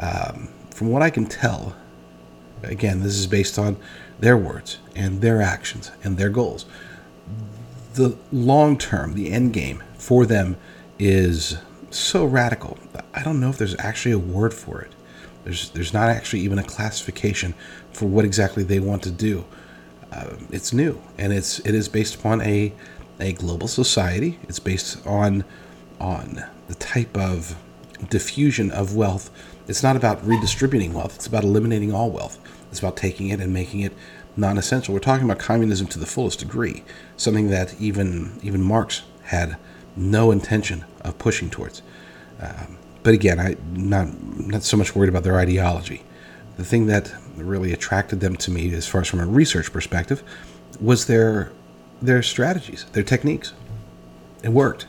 Um, 0.01 0.49
from 0.75 0.89
what 0.91 1.01
I 1.01 1.11
can 1.11 1.27
tell, 1.27 1.77
again, 2.65 3.05
this 3.05 3.15
is 3.15 3.29
based 3.29 3.57
on 3.57 3.77
their 4.23 4.37
words 4.37 4.79
and 4.95 5.21
their 5.21 5.43
actions 5.43 5.91
and 6.05 6.17
their 6.17 6.31
goals. 6.31 6.65
The 7.95 8.17
long 8.31 8.79
term, 8.79 9.15
the 9.15 9.33
end 9.33 9.53
game 9.53 9.83
for 9.99 10.25
them 10.25 10.57
is 10.97 11.59
so 11.91 12.25
radical. 12.25 12.79
I 13.13 13.25
don't 13.25 13.41
know 13.41 13.51
if 13.51 13.59
there's 13.59 13.75
actually 13.81 14.13
a 14.13 14.19
word 14.19 14.55
for 14.55 14.81
it. 14.81 14.93
There's 15.43 15.71
there's 15.71 15.93
not 15.93 16.09
actually 16.09 16.41
even 16.43 16.61
a 16.61 16.63
classification 16.63 17.55
for 17.93 18.07
what 18.07 18.25
exactly 18.25 18.63
they 18.63 18.79
want 18.79 19.03
to 19.03 19.11
do. 19.11 19.45
Uh, 20.13 20.37
it's 20.51 20.73
new 20.73 21.03
and 21.19 21.33
it's 21.33 21.59
it 21.61 21.75
is 21.75 21.89
based 21.89 22.15
upon 22.15 22.41
a 22.43 22.73
a 23.19 23.33
global 23.33 23.67
society. 23.67 24.39
It's 24.45 24.61
based 24.61 25.05
on 25.05 25.45
on 26.01 26.45
the 26.69 26.75
type 26.77 27.17
of 27.17 27.57
diffusion 28.09 28.71
of 28.71 28.95
wealth. 28.95 29.31
It's 29.67 29.83
not 29.83 29.97
about 29.97 30.25
redistributing 30.25 30.93
wealth. 30.93 31.17
It's 31.17 31.27
about 31.27 31.43
eliminating 31.43 31.93
all 31.93 32.11
wealth. 32.11 32.39
It's 32.73 32.81
about 32.81 32.97
taking 32.97 33.29
it 33.29 33.39
and 33.39 33.53
making 33.53 33.81
it 33.81 33.93
non-essential. 34.35 34.95
We're 34.95 35.01
talking 35.01 35.27
about 35.27 35.39
communism 35.39 35.87
to 35.89 35.99
the 35.99 36.07
fullest 36.07 36.39
degree, 36.39 36.85
something 37.19 37.51
that 37.51 37.79
even 37.79 38.41
even 38.43 38.63
Marx 38.63 39.03
had 39.25 39.59
no 39.95 40.31
intention 40.31 40.87
of 41.03 41.19
pushing 41.19 41.51
towards. 41.51 41.83
Um, 42.41 42.79
but 43.03 43.13
again, 43.13 43.39
I 43.39 43.57
not 43.75 44.09
not 44.39 44.63
so 44.63 44.79
much 44.79 44.97
worried 44.97 45.11
about 45.11 45.23
their 45.23 45.39
ideology. 45.39 46.03
The 46.57 46.65
thing 46.65 46.87
that 46.87 47.13
really 47.37 47.75
attracted 47.75 48.21
them 48.21 48.37
to 48.37 48.51
me, 48.51 48.73
as 48.73 48.89
far 48.89 49.03
as 49.03 49.09
from 49.09 49.21
a 49.21 49.27
research 49.27 49.71
perspective, 49.71 50.23
was 50.81 51.07
their 51.07 51.53
their 52.01 52.23
strategies, 52.23 52.87
their 52.93 53.03
techniques. 53.03 53.53
It 54.43 54.49
worked. 54.49 54.87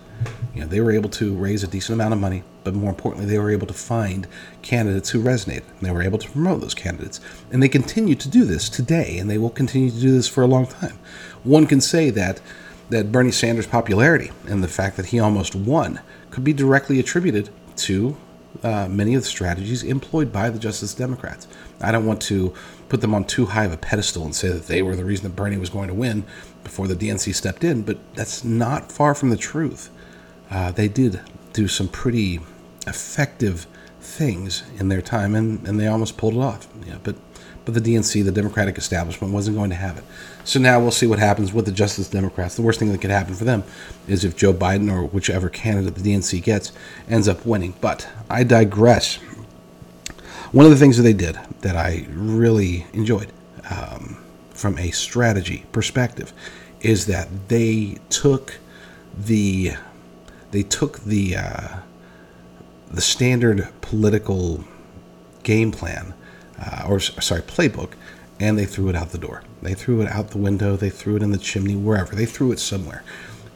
You 0.56 0.62
know, 0.62 0.68
they 0.68 0.80
were 0.80 0.92
able 0.92 1.10
to 1.12 1.36
raise 1.36 1.64
a 1.64 1.68
decent 1.68 1.96
amount 1.96 2.14
of 2.14 2.20
money 2.22 2.44
but 2.64 2.74
more 2.74 2.90
importantly, 2.90 3.30
they 3.30 3.40
were 3.40 3.52
able 3.52 3.68
to 3.68 3.74
find 3.74 4.28
candidates 4.62 5.10
who 5.10 5.22
resonated. 5.22 5.64
And 5.78 5.82
they 5.82 5.92
were 5.92 6.02
able 6.02 6.20
to 6.20 6.30
promote 6.30 6.62
those 6.62 6.74
candidates. 6.74 7.20
And 7.52 7.62
they 7.62 7.70
continue 7.70 8.16
to 8.16 8.30
do 8.30 8.46
this 8.46 8.70
today, 8.70 9.18
and 9.18 9.30
they 9.30 9.38
will 9.38 9.50
continue 9.50 9.92
to 9.92 10.00
do 10.00 10.12
this 10.12 10.28
for 10.28 10.44
a 10.44 10.48
long 10.48 10.68
time. 10.68 10.98
One 11.44 11.68
can 11.68 11.82
say 11.82 12.10
that 12.12 12.42
that 12.90 13.12
Bernie 13.12 13.32
Sanders' 13.32 13.66
popularity 13.66 14.32
and 14.48 14.64
the 14.64 14.68
fact 14.68 14.98
that 14.98 15.08
he 15.08 15.20
almost 15.20 15.56
won 15.56 16.02
could 16.30 16.44
be 16.44 16.54
directly 16.54 17.00
attributed 17.00 17.50
to 17.78 18.16
uh, 18.62 18.88
many 18.88 19.16
of 19.16 19.24
the 19.24 19.28
strategies 19.28 19.84
employed 19.84 20.32
by 20.32 20.50
the 20.50 20.60
Justice 20.60 20.94
Democrats. 20.94 21.48
I 21.82 21.92
don't 21.92 22.06
want 22.06 22.22
to 22.24 22.54
put 22.90 23.02
them 23.02 23.16
on 23.16 23.26
too 23.26 23.48
high 23.48 23.66
of 23.66 23.74
a 23.74 23.78
pedestal 23.78 24.24
and 24.26 24.36
say 24.36 24.50
that 24.50 24.68
they 24.68 24.82
were 24.82 24.96
the 24.96 25.06
reason 25.06 25.24
that 25.24 25.36
Bernie 25.36 25.58
was 25.58 25.70
going 25.70 25.88
to 25.88 25.94
win 25.94 26.24
before 26.64 26.88
the 26.88 26.96
DNC 26.96 27.34
stepped 27.34 27.64
in, 27.64 27.82
but 27.82 27.98
that's 28.14 28.44
not 28.44 28.92
far 28.92 29.16
from 29.16 29.32
the 29.32 29.38
truth. 29.38 29.90
Uh, 30.52 30.72
they 30.72 30.88
did 30.88 31.20
do 31.52 31.68
some 31.68 31.88
pretty 31.88 32.40
effective 32.88 33.68
things 34.00 34.64
in 34.78 34.90
their 34.90 35.02
time, 35.02 35.36
and, 35.36 35.66
and 35.68 35.80
they 35.80 35.88
almost 35.88 36.18
pulled 36.18 36.36
it 36.36 36.40
off. 36.40 36.68
Yeah, 36.86 36.98
but 37.04 37.16
but 37.66 37.74
the 37.74 37.80
DNC, 37.82 38.26
the 38.26 38.32
Democratic 38.32 38.78
establishment, 38.78 39.34
wasn't 39.34 39.56
going 39.56 39.70
to 39.70 39.76
have 39.76 39.98
it. 39.98 40.04
So 40.44 40.60
now 40.60 40.80
we'll 40.80 40.92
see 40.92 41.08
what 41.08 41.20
happens 41.20 41.54
with 41.54 41.66
the 41.66 41.72
Justice 41.72 42.10
Democrats. 42.10 42.56
The 42.56 42.62
worst 42.62 42.80
thing 42.80 42.92
that 42.92 43.00
could 43.00 43.10
happen 43.10 43.36
for 43.36 43.46
them 43.46 43.64
is 44.08 44.26
if 44.26 44.36
Joe 44.36 44.54
Biden 44.54 44.92
or 44.92 45.06
whichever 45.06 45.50
candidate 45.50 45.96
the 45.96 46.02
DNC 46.02 46.44
gets 46.44 46.74
ends 47.08 47.28
up 47.28 47.46
winning. 47.46 47.74
But 47.80 48.08
I 48.30 48.44
digress. 48.44 49.16
One 50.52 50.66
of 50.66 50.72
the 50.72 50.78
things 50.78 50.98
that 50.98 51.04
they 51.04 51.14
did 51.14 51.40
that 51.62 51.78
I 51.78 52.06
really 52.10 52.86
enjoyed 52.94 53.32
um, 53.70 54.22
from 54.52 54.78
a 54.78 54.92
strategy 54.92 55.66
perspective 55.72 56.34
is 56.82 57.06
that 57.06 57.30
they 57.48 57.98
took 58.10 58.60
the 59.18 59.74
they 60.52 60.64
took 60.64 61.00
the 61.00 61.38
uh, 61.38 61.78
the 62.94 63.02
standard 63.02 63.68
political 63.82 64.64
game 65.44 65.72
plan, 65.72 66.14
uh, 66.60 66.86
or 66.88 67.00
sorry, 67.00 67.42
playbook, 67.42 67.94
and 68.40 68.58
they 68.58 68.66
threw 68.66 68.90
it 68.90 68.96
out 68.96 69.10
the 69.10 69.18
door. 69.18 69.44
They 69.62 69.74
threw 69.74 70.02
it 70.02 70.08
out 70.08 70.30
the 70.30 70.38
window. 70.38 70.76
They 70.76 70.90
threw 70.90 71.16
it 71.16 71.24
in 71.24 71.32
the 71.32 71.38
chimney, 71.38 71.76
wherever. 71.76 72.16
They 72.16 72.26
threw 72.26 72.52
it 72.52 72.60
somewhere, 72.60 73.04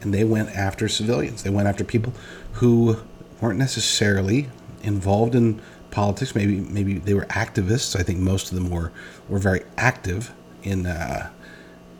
and 0.01 0.13
they 0.13 0.23
went 0.23 0.49
after 0.49 0.89
civilians. 0.89 1.43
They 1.43 1.49
went 1.49 1.67
after 1.67 1.83
people 1.83 2.13
who 2.53 2.97
weren't 3.39 3.59
necessarily 3.59 4.49
involved 4.81 5.35
in 5.35 5.61
politics. 5.91 6.35
Maybe 6.35 6.59
maybe 6.59 6.95
they 6.95 7.13
were 7.13 7.25
activists. 7.25 7.99
I 7.99 8.03
think 8.03 8.19
most 8.19 8.51
of 8.51 8.55
them 8.55 8.69
were 8.69 8.91
were 9.29 9.39
very 9.39 9.63
active 9.77 10.33
in 10.63 10.85
uh, 10.85 11.29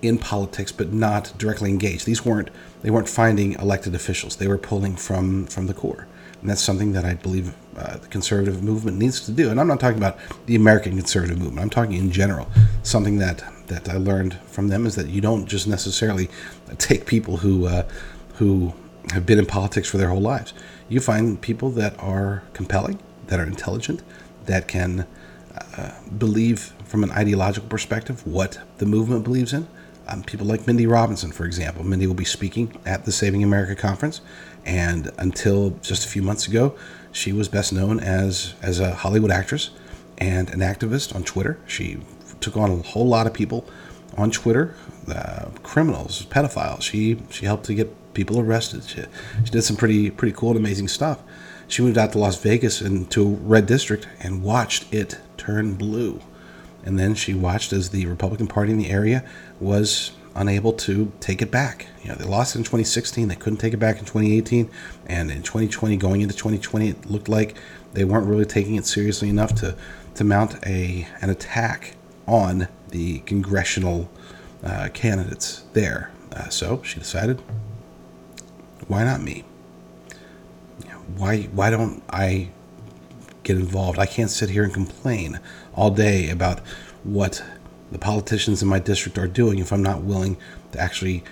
in 0.02 0.18
politics, 0.18 0.72
but 0.72 0.94
not 0.94 1.34
directly 1.38 1.70
engaged. 1.70 2.06
These 2.06 2.26
weren't 2.26 2.50
they 2.82 2.90
weren't 2.90 3.10
finding 3.10 3.54
elected 3.54 3.96
officials. 3.96 4.38
They 4.38 4.48
were 4.48 4.58
pulling 4.58 4.96
from 4.96 5.46
from 5.48 5.68
the 5.68 5.74
core, 5.74 6.08
and 6.48 6.52
that's 6.54 6.62
something 6.62 6.94
that 6.94 7.04
I 7.04 7.16
believe 7.16 7.54
uh, 7.78 7.98
the 7.98 8.08
conservative 8.08 8.64
movement 8.64 8.98
needs 8.98 9.20
to 9.26 9.34
do. 9.34 9.50
And 9.50 9.60
I'm 9.60 9.68
not 9.68 9.82
talking 9.82 9.98
about 9.98 10.18
the 10.46 10.56
American 10.56 10.96
conservative 10.96 11.38
movement. 11.38 11.60
I'm 11.60 11.70
talking 11.70 11.96
in 11.96 12.10
general. 12.10 12.48
Something 12.84 13.18
that 13.18 13.44
that 13.68 13.90
I 13.90 13.98
learned 13.98 14.36
from 14.46 14.70
them 14.70 14.86
is 14.86 14.96
that 14.96 15.10
you 15.10 15.20
don't 15.20 15.46
just 15.46 15.68
necessarily 15.68 16.30
take 16.78 17.06
people 17.06 17.36
who 17.36 17.66
uh, 17.66 17.86
who 18.36 18.74
have 19.12 19.26
been 19.26 19.40
in 19.40 19.46
politics 19.46 19.90
for 19.90 19.98
their 19.98 20.08
whole 20.08 20.22
lives. 20.22 20.54
You 20.88 21.02
find 21.02 21.42
people 21.42 21.70
that 21.72 22.00
are 22.00 22.44
compelling, 22.54 23.00
that 23.26 23.42
are 23.42 23.46
intelligent, 23.46 24.02
that 24.46 24.70
can 24.70 25.06
uh, 25.76 25.92
believe 26.18 26.74
from 26.86 27.04
an 27.04 27.12
ideological 27.12 27.68
perspective 27.68 28.26
what 28.26 28.60
the 28.78 28.86
movement 28.86 29.26
believes 29.26 29.52
in. 29.52 29.68
Um, 30.08 30.24
people 30.24 30.46
like 30.46 30.66
Mindy 30.66 30.88
Robinson, 30.88 31.32
for 31.32 31.46
example. 31.46 31.84
Mindy 31.84 32.08
will 32.08 32.14
be 32.14 32.26
speaking 32.26 32.80
at 32.86 33.06
the 33.06 33.12
Saving 33.12 33.44
America 33.44 33.76
conference, 33.76 34.22
and 34.66 35.12
until 35.18 35.72
just 35.82 36.06
a 36.06 36.08
few 36.08 36.22
months 36.22 36.48
ago, 36.48 36.76
she 37.12 37.34
was 37.34 37.48
best 37.50 37.74
known 37.74 38.00
as 38.00 38.54
as 38.62 38.80
a 38.80 38.94
Hollywood 38.96 39.32
actress 39.32 39.72
and 40.18 40.50
an 40.50 40.60
activist 40.60 41.14
on 41.16 41.24
Twitter. 41.24 41.60
She 41.68 42.00
took 42.40 42.56
on 42.56 42.72
a 42.72 42.76
whole 42.78 43.08
lot 43.08 43.28
of 43.28 43.34
people 43.34 43.68
on 44.16 44.32
Twitter, 44.32 44.76
uh, 45.10 45.50
criminals, 45.64 46.26
pedophiles. 46.26 46.82
She 46.82 47.20
she 47.30 47.46
helped 47.46 47.66
to 47.66 47.74
get 47.74 48.14
people 48.14 48.40
arrested. 48.40 48.84
She, 48.84 49.04
she 49.44 49.52
did 49.52 49.64
some 49.64 49.76
pretty 49.76 50.10
pretty 50.10 50.36
cool 50.36 50.52
and 50.52 50.60
amazing 50.60 50.88
stuff. 50.88 51.22
She 51.68 51.82
moved 51.82 51.98
out 51.98 52.14
to 52.14 52.18
Las 52.18 52.42
Vegas 52.42 52.82
into 52.82 53.22
a 53.24 53.30
red 53.30 53.66
district 53.66 54.08
and 54.22 54.42
watched 54.42 54.94
it 54.94 55.20
turn 55.36 55.74
blue. 55.74 56.22
And 56.88 56.98
then 56.98 57.16
she 57.16 57.34
watched 57.34 57.74
as 57.74 57.90
the 57.90 58.06
Republican 58.06 58.48
Party 58.48 58.72
in 58.72 58.78
the 58.78 58.90
area 58.90 59.26
was 59.60 60.12
unable 60.36 60.72
to 60.72 61.12
take 61.20 61.42
it 61.42 61.52
back. 61.52 61.88
You 62.02 62.10
know, 62.10 62.16
they 62.16 62.24
lost 62.24 62.56
in 62.56 62.62
2016, 62.62 63.28
they 63.28 63.36
couldn't 63.36 63.58
take 63.58 63.74
it 63.74 63.78
back 63.78 63.98
in 64.00 64.06
2018, 64.06 64.70
and 65.06 65.30
in 65.30 65.44
2020, 65.44 65.98
going 65.98 66.22
into 66.22 66.34
2020, 66.34 66.88
it 66.88 67.06
looked 67.08 67.28
like 67.28 67.58
they 67.92 68.06
weren't 68.06 68.26
really 68.26 68.46
taking 68.46 68.76
it 68.76 68.86
seriously 68.86 69.28
enough 69.28 69.54
to 69.56 69.76
to 70.16 70.24
mount 70.24 70.66
a 70.66 71.06
an 71.20 71.30
attack 71.30 71.96
on 72.26 72.70
the 72.92 73.20
congressional 73.20 74.10
uh, 74.64 74.88
candidates 74.94 75.66
there. 75.74 76.10
Uh, 76.32 76.48
so 76.48 76.82
she 76.84 77.00
decided, 77.00 77.42
why 78.88 79.04
not 79.04 79.22
me? 79.22 79.44
why 81.18 81.44
why 81.54 81.70
don't 81.70 82.02
I 82.10 82.50
get 83.48 83.58
involved? 83.58 83.98
I 83.98 84.06
can't 84.06 84.30
sit 84.30 84.50
here 84.50 84.64
and 84.64 84.74
complain 84.74 85.40
all 85.76 85.90
day 85.90 86.30
about 86.30 86.60
what 87.04 87.44
the 87.92 87.98
politicians 87.98 88.62
in 88.62 88.68
my 88.68 88.80
district 88.80 89.18
are 89.18 89.28
doing 89.28 89.60
if 89.60 89.72
I'm 89.72 89.84
not 89.84 90.02
willing 90.04 90.38
to 90.74 90.80
actually 90.80 91.24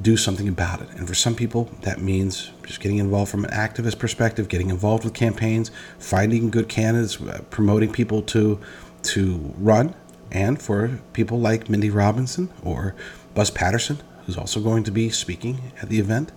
do 0.00 0.16
something 0.16 0.48
about 0.48 0.80
it. 0.80 0.88
And 0.90 1.08
for 1.08 1.14
some 1.14 1.34
people, 1.34 1.70
that 1.82 2.00
means 2.00 2.52
just 2.64 2.80
getting 2.80 2.98
involved 2.98 3.30
from 3.30 3.44
an 3.44 3.50
activist 3.50 3.98
perspective, 3.98 4.48
getting 4.48 4.70
involved 4.70 5.04
with 5.04 5.14
campaigns, 5.14 5.70
finding 5.98 6.50
good 6.50 6.68
candidates, 6.68 7.20
uh, 7.20 7.42
promoting 7.50 7.92
people 7.92 8.22
to 8.22 8.60
to 9.02 9.54
run. 9.58 9.94
And 10.30 10.60
for 10.60 11.00
people 11.12 11.40
like 11.40 11.68
Mindy 11.68 11.90
Robinson 11.90 12.50
or 12.62 12.94
Buzz 13.34 13.50
Patterson, 13.50 13.98
who's 14.26 14.36
also 14.36 14.60
going 14.60 14.84
to 14.84 14.90
be 14.90 15.10
speaking 15.10 15.72
at 15.80 15.88
the 15.88 15.98
event, 15.98 16.32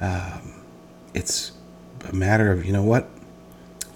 um, 0.00 0.62
it's 1.12 1.52
a 2.08 2.14
matter 2.14 2.52
of 2.52 2.64
you 2.64 2.72
know 2.72 2.82
what, 2.82 3.08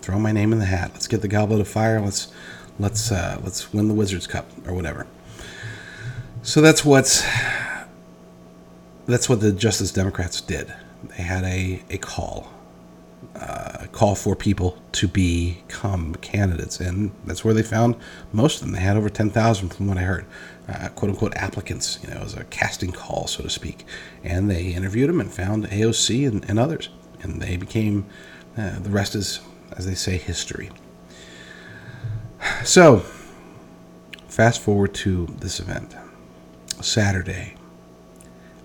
throw 0.07 0.21
my 0.21 0.31
name 0.31 0.53
in 0.53 0.61
the 0.61 0.67
hat. 0.67 0.93
Let's 0.95 1.09
get 1.09 1.21
the 1.21 1.27
goblet 1.29 1.61
of 1.61 1.67
fire. 1.67 2.01
Let's 2.01 2.29
let's 2.79 3.11
uh, 3.11 3.41
let's 3.43 3.73
win 3.73 3.89
the 3.89 3.95
Wizards 3.95 4.29
Cup 4.29 4.47
or 4.65 4.73
whatever. 4.73 5.05
So 6.43 6.61
that's 6.61 6.85
what's 6.85 7.27
that's 9.07 9.29
what 9.29 9.41
the 9.41 9.51
Justice 9.51 9.91
Democrats 9.91 10.41
did. 10.41 10.73
They 11.03 11.25
had 11.25 11.43
a 11.43 11.83
a 11.91 11.99
call, 11.99 12.49
uh, 13.35 13.79
a 13.81 13.89
call 13.89 14.15
for 14.15 14.37
people 14.37 14.79
to 14.93 15.09
become 15.09 16.15
candidates, 16.17 16.79
and 16.79 17.11
that's 17.25 17.45
where 17.45 17.53
they 17.53 17.65
found 17.65 17.97
most 18.33 18.61
of 18.61 18.67
them. 18.69 18.77
They 18.77 18.83
had 18.83 18.97
over 18.97 19.11
ten 19.11 19.29
thousand, 19.29 19.75
from 19.75 19.89
what 19.89 19.99
I 19.99 20.03
heard, 20.03 20.27
uh, 20.69 20.89
quote 20.91 21.11
unquote 21.11 21.35
applicants. 21.35 21.99
You 22.05 22.11
know, 22.11 22.21
it 22.21 22.23
was 22.23 22.35
a 22.35 22.45
casting 22.45 22.93
call, 22.93 23.27
so 23.27 23.43
to 23.43 23.51
speak, 23.51 23.85
and 24.23 24.49
they 24.49 24.69
interviewed 24.69 25.09
them 25.09 25.21
and 25.21 25.33
found 25.33 25.67
AOC 25.67 26.29
and, 26.29 26.49
and 26.49 26.61
others 26.61 26.91
and 27.23 27.41
they 27.41 27.57
became 27.57 28.07
uh, 28.57 28.79
the 28.79 28.91
rest 28.91 29.15
is, 29.15 29.41
as 29.77 29.87
they 29.87 29.95
say, 29.95 30.17
history. 30.17 30.71
So, 32.65 33.01
fast 34.29 34.61
forward 34.61 34.95
to 34.95 35.27
this 35.39 35.61
event, 35.61 35.95
Saturday, 36.81 37.57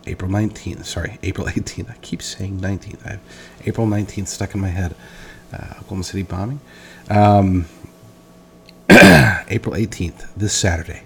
April 0.06 0.30
19th. 0.32 0.86
Sorry, 0.86 1.20
April 1.24 1.48
18th. 1.48 1.92
I 1.92 1.96
keep 2.02 2.22
saying 2.22 2.60
19th. 2.60 3.06
I 3.06 3.10
have 3.12 3.22
April 3.66 3.88
19th 3.88 4.28
stuck 4.28 4.56
in 4.56 4.62
my 4.62 4.70
head. 4.70 4.96
Uh, 5.54 5.76
Oklahoma 5.80 6.04
City 6.04 6.24
bombing. 6.24 6.62
Um, 7.10 7.66
April 8.90 9.76
18th, 9.76 10.34
this 10.36 10.54
Saturday, 10.54 11.04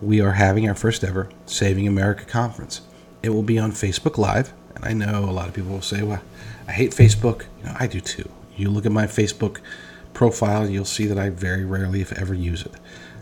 we 0.00 0.20
are 0.20 0.32
having 0.32 0.68
our 0.68 0.74
first 0.74 1.02
ever 1.02 1.30
Saving 1.46 1.88
America 1.88 2.24
conference. 2.24 2.82
It 3.22 3.30
will 3.30 3.42
be 3.42 3.58
on 3.58 3.72
Facebook 3.72 4.18
Live, 4.18 4.52
and 4.74 4.84
I 4.84 4.92
know 4.92 5.24
a 5.24 5.32
lot 5.32 5.48
of 5.48 5.54
people 5.54 5.72
will 5.72 5.82
say, 5.82 6.02
well, 6.02 6.22
I 6.66 6.72
hate 6.72 6.90
Facebook. 6.90 7.44
You 7.60 7.66
know, 7.66 7.76
I 7.78 7.86
do 7.86 8.00
too. 8.00 8.30
You 8.58 8.70
look 8.70 8.84
at 8.84 8.92
my 8.92 9.06
Facebook 9.06 9.60
profile, 10.14 10.68
you'll 10.68 10.84
see 10.84 11.06
that 11.06 11.18
I 11.18 11.30
very 11.30 11.64
rarely, 11.64 12.00
if 12.00 12.12
ever, 12.12 12.34
use 12.34 12.66
it. 12.66 12.74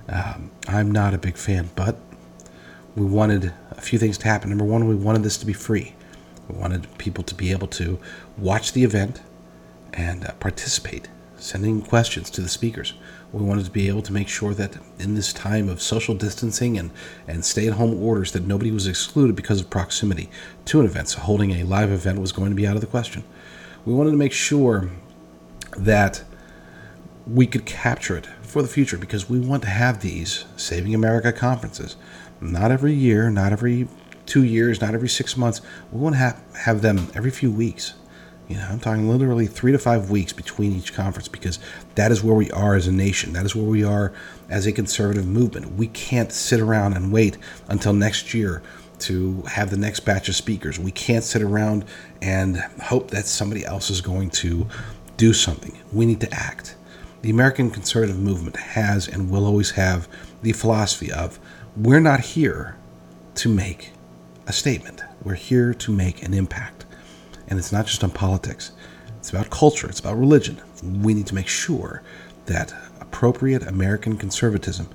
Um, 0.08 0.50
I'm 0.66 0.90
not 0.90 1.12
a 1.12 1.18
big 1.18 1.36
fan, 1.36 1.68
but 1.76 1.98
we 2.94 3.04
wanted 3.04 3.52
a 3.72 3.80
few 3.82 3.98
things 3.98 4.16
to 4.18 4.24
happen. 4.24 4.48
Number 4.48 4.64
one, 4.64 4.88
we 4.88 4.94
wanted 4.94 5.22
this 5.22 5.36
to 5.38 5.46
be 5.46 5.52
free. 5.52 5.94
We 6.48 6.58
wanted 6.58 6.86
people 6.96 7.22
to 7.24 7.34
be 7.34 7.52
able 7.52 7.66
to 7.68 7.98
watch 8.38 8.72
the 8.72 8.82
event 8.82 9.20
and 9.92 10.24
uh, 10.24 10.32
participate, 10.40 11.08
sending 11.36 11.82
questions 11.82 12.30
to 12.30 12.40
the 12.40 12.48
speakers. 12.48 12.94
We 13.30 13.44
wanted 13.44 13.66
to 13.66 13.70
be 13.70 13.88
able 13.88 14.02
to 14.02 14.12
make 14.14 14.28
sure 14.28 14.54
that 14.54 14.78
in 14.98 15.16
this 15.16 15.34
time 15.34 15.68
of 15.68 15.82
social 15.82 16.14
distancing 16.14 16.78
and, 16.78 16.90
and 17.28 17.44
stay 17.44 17.66
at 17.66 17.74
home 17.74 18.02
orders 18.02 18.32
that 18.32 18.46
nobody 18.46 18.70
was 18.70 18.86
excluded 18.86 19.36
because 19.36 19.60
of 19.60 19.68
proximity 19.68 20.30
to 20.66 20.80
an 20.80 20.86
event. 20.86 21.08
So 21.08 21.20
holding 21.20 21.50
a 21.50 21.64
live 21.64 21.90
event 21.90 22.20
was 22.20 22.32
going 22.32 22.50
to 22.50 22.56
be 22.56 22.66
out 22.66 22.76
of 22.76 22.80
the 22.80 22.86
question 22.86 23.24
we 23.86 23.94
wanted 23.94 24.10
to 24.10 24.16
make 24.16 24.32
sure 24.32 24.90
that 25.78 26.24
we 27.26 27.46
could 27.46 27.66
capture 27.66 28.16
it 28.16 28.26
for 28.42 28.62
the 28.62 28.68
future 28.68 28.96
because 28.96 29.28
we 29.28 29.38
want 29.38 29.62
to 29.62 29.68
have 29.68 30.00
these 30.00 30.44
Saving 30.56 30.94
America 30.94 31.32
conferences. 31.32 31.96
Not 32.40 32.70
every 32.70 32.92
year, 32.92 33.30
not 33.30 33.52
every 33.52 33.88
two 34.26 34.44
years, 34.44 34.80
not 34.80 34.94
every 34.94 35.08
six 35.08 35.36
months. 35.36 35.60
We 35.90 36.00
want 36.00 36.14
to 36.14 36.18
have, 36.18 36.42
have 36.54 36.82
them 36.82 37.08
every 37.14 37.30
few 37.30 37.50
weeks. 37.50 37.94
You 38.48 38.56
know, 38.56 38.66
I'm 38.70 38.78
talking 38.78 39.08
literally 39.08 39.48
three 39.48 39.72
to 39.72 39.78
five 39.78 40.08
weeks 40.08 40.32
between 40.32 40.72
each 40.72 40.94
conference 40.94 41.26
because 41.26 41.58
that 41.96 42.12
is 42.12 42.22
where 42.22 42.34
we 42.34 42.50
are 42.52 42.76
as 42.76 42.86
a 42.86 42.92
nation. 42.92 43.32
That 43.32 43.44
is 43.44 43.56
where 43.56 43.66
we 43.66 43.82
are 43.82 44.12
as 44.48 44.66
a 44.66 44.72
conservative 44.72 45.26
movement. 45.26 45.72
We 45.72 45.88
can't 45.88 46.30
sit 46.30 46.60
around 46.60 46.94
and 46.94 47.12
wait 47.12 47.38
until 47.68 47.92
next 47.92 48.34
year 48.34 48.62
to 49.00 49.42
have 49.42 49.70
the 49.70 49.76
next 49.76 50.00
batch 50.00 50.28
of 50.28 50.36
speakers. 50.36 50.78
We 50.78 50.92
can't 50.92 51.24
sit 51.24 51.42
around 51.42 51.84
and 52.22 52.58
hope 52.82 53.10
that 53.10 53.26
somebody 53.26 53.64
else 53.64 53.90
is 53.90 54.00
going 54.00 54.30
to 54.30 54.68
do 55.16 55.32
something. 55.32 55.76
We 55.92 56.06
need 56.06 56.20
to 56.20 56.32
act. 56.32 56.76
The 57.22 57.30
American 57.30 57.70
conservative 57.70 58.18
movement 58.18 58.56
has 58.56 59.08
and 59.08 59.30
will 59.30 59.46
always 59.46 59.72
have 59.72 60.08
the 60.42 60.52
philosophy 60.52 61.10
of 61.10 61.38
we're 61.76 62.00
not 62.00 62.20
here 62.20 62.76
to 63.36 63.48
make 63.48 63.92
a 64.46 64.52
statement, 64.52 65.02
we're 65.22 65.34
here 65.34 65.74
to 65.74 65.92
make 65.92 66.22
an 66.22 66.32
impact. 66.32 66.84
And 67.48 67.58
it's 67.58 67.72
not 67.72 67.86
just 67.86 68.02
on 68.04 68.10
politics, 68.10 68.72
it's 69.18 69.30
about 69.30 69.50
culture, 69.50 69.88
it's 69.88 70.00
about 70.00 70.18
religion. 70.18 70.60
We 70.82 71.14
need 71.14 71.26
to 71.26 71.34
make 71.34 71.48
sure 71.48 72.02
that 72.46 72.72
appropriate 73.00 73.66
American 73.66 74.16
conservatism 74.16 74.88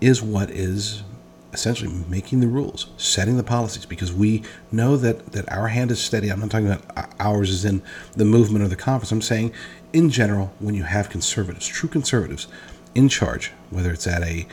is 0.00 0.20
what 0.22 0.50
is 0.50 1.02
essentially 1.52 1.92
making 2.08 2.40
the 2.40 2.46
rules, 2.46 2.86
setting 2.96 3.36
the 3.36 3.42
policies, 3.42 3.84
because 3.84 4.12
we 4.12 4.42
know 4.70 4.96
that, 4.96 5.32
that 5.32 5.50
our 5.52 5.68
hand 5.68 5.90
is 5.90 6.00
steady. 6.00 6.30
I'm 6.30 6.40
not 6.40 6.50
talking 6.50 6.68
about 6.70 7.14
ours 7.20 7.50
is 7.50 7.64
in 7.64 7.82
the 8.14 8.24
movement 8.24 8.64
or 8.64 8.68
the 8.68 8.76
conference. 8.76 9.12
I'm 9.12 9.22
saying, 9.22 9.52
in 9.92 10.08
general, 10.08 10.52
when 10.58 10.74
you 10.74 10.84
have 10.84 11.10
conservatives, 11.10 11.66
true 11.66 11.88
conservatives, 11.88 12.48
in 12.94 13.08
charge, 13.08 13.52
whether 13.70 13.92
it's 13.92 14.06
at 14.06 14.22
a, 14.22 14.46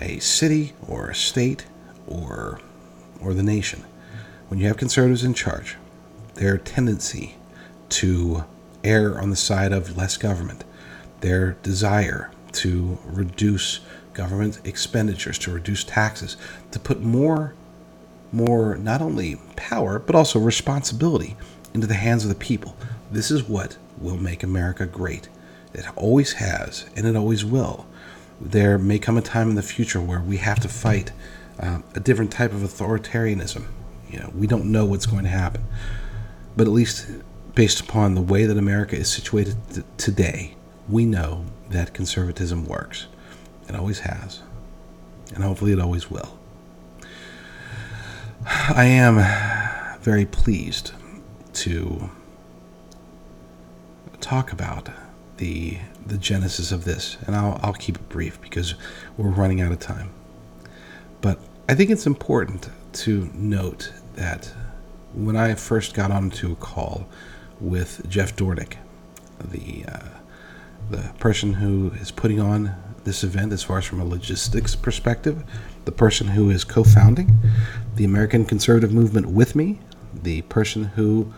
a 0.00 0.18
city 0.18 0.72
or 0.86 1.08
a 1.10 1.14
state 1.14 1.66
or, 2.06 2.60
or 3.20 3.32
the 3.34 3.42
nation, 3.42 3.84
when 4.48 4.60
you 4.60 4.66
have 4.66 4.76
conservatives 4.76 5.24
in 5.24 5.34
charge, 5.34 5.76
their 6.34 6.58
tendency 6.58 7.36
to 7.88 8.44
err 8.84 9.20
on 9.20 9.30
the 9.30 9.36
side 9.36 9.72
of 9.72 9.96
less 9.96 10.16
government, 10.16 10.64
their 11.20 11.52
desire 11.62 12.30
to 12.52 12.98
reduce 13.04 13.80
government 14.14 14.60
expenditures, 14.64 15.38
to 15.38 15.52
reduce 15.52 15.84
taxes, 15.84 16.36
to 16.70 16.78
put 16.78 17.00
more, 17.00 17.54
more 18.32 18.76
not 18.76 19.02
only 19.02 19.36
power 19.56 19.98
but 19.98 20.14
also 20.14 20.38
responsibility 20.38 21.36
into 21.74 21.86
the 21.86 21.94
hands 21.94 22.24
of 22.24 22.28
the 22.28 22.34
people. 22.34 22.76
This 23.10 23.30
is 23.30 23.42
what 23.44 23.76
will 23.98 24.16
make 24.16 24.42
America 24.42 24.86
great. 24.86 25.28
It 25.74 25.86
always 25.96 26.34
has, 26.34 26.86
and 26.96 27.06
it 27.06 27.16
always 27.16 27.44
will. 27.44 27.86
There 28.40 28.78
may 28.78 28.98
come 28.98 29.16
a 29.16 29.22
time 29.22 29.48
in 29.48 29.54
the 29.54 29.62
future 29.62 30.00
where 30.00 30.20
we 30.20 30.38
have 30.38 30.60
to 30.60 30.68
fight 30.68 31.12
uh, 31.60 31.80
a 31.94 32.00
different 32.00 32.32
type 32.32 32.52
of 32.52 32.60
authoritarianism. 32.60 33.66
You 34.10 34.18
know, 34.18 34.32
we 34.34 34.46
don't 34.46 34.66
know 34.66 34.84
what's 34.84 35.06
going 35.06 35.24
to 35.24 35.30
happen, 35.30 35.64
but 36.56 36.66
at 36.66 36.72
least 36.72 37.06
based 37.54 37.80
upon 37.80 38.14
the 38.14 38.20
way 38.20 38.44
that 38.46 38.58
America 38.58 38.96
is 38.96 39.10
situated 39.10 39.56
t- 39.72 39.82
today, 39.96 40.56
we 40.88 41.06
know 41.06 41.44
that 41.70 41.94
conservatism 41.94 42.66
works. 42.66 43.06
It 43.72 43.78
always 43.78 44.00
has, 44.00 44.42
and 45.34 45.42
hopefully, 45.42 45.72
it 45.72 45.80
always 45.80 46.10
will. 46.10 46.38
I 48.46 48.84
am 48.84 49.16
very 50.00 50.26
pleased 50.26 50.92
to 51.54 52.10
talk 54.20 54.52
about 54.52 54.90
the 55.38 55.78
the 56.04 56.18
genesis 56.18 56.70
of 56.70 56.84
this, 56.84 57.16
and 57.26 57.34
I'll 57.34 57.58
I'll 57.62 57.72
keep 57.72 57.96
it 57.96 58.08
brief 58.10 58.40
because 58.42 58.74
we're 59.16 59.30
running 59.30 59.62
out 59.62 59.72
of 59.72 59.78
time. 59.78 60.10
But 61.22 61.40
I 61.66 61.74
think 61.74 61.88
it's 61.88 62.06
important 62.06 62.68
to 62.92 63.30
note 63.32 63.90
that 64.16 64.52
when 65.14 65.36
I 65.36 65.54
first 65.54 65.94
got 65.94 66.10
onto 66.10 66.52
a 66.52 66.56
call 66.56 67.08
with 67.58 68.06
Jeff 68.08 68.36
Dornik, 68.36 68.74
the 69.42 69.84
uh, 69.88 70.08
the 70.90 71.12
person 71.18 71.54
who 71.54 71.92
is 72.00 72.10
putting 72.10 72.38
on 72.38 72.74
this 73.04 73.24
event, 73.24 73.52
as 73.52 73.62
far 73.62 73.78
as 73.78 73.84
from 73.84 74.00
a 74.00 74.04
logistics 74.04 74.76
perspective, 74.76 75.42
the 75.84 75.92
person 75.92 76.28
who 76.28 76.50
is 76.50 76.64
co-founding 76.64 77.36
the 77.96 78.04
American 78.04 78.44
Conservative 78.44 78.92
Movement 78.92 79.26
with 79.26 79.54
me, 79.54 79.80
the 80.14 80.42
person 80.42 80.84
who 80.84 81.32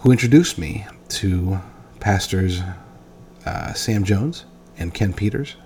who 0.00 0.12
introduced 0.12 0.58
me 0.58 0.86
to 1.08 1.60
pastors 2.00 2.60
uh, 3.44 3.72
Sam 3.72 4.04
Jones 4.04 4.44
and 4.78 4.92
Ken 4.92 5.12
Peters. 5.12 5.56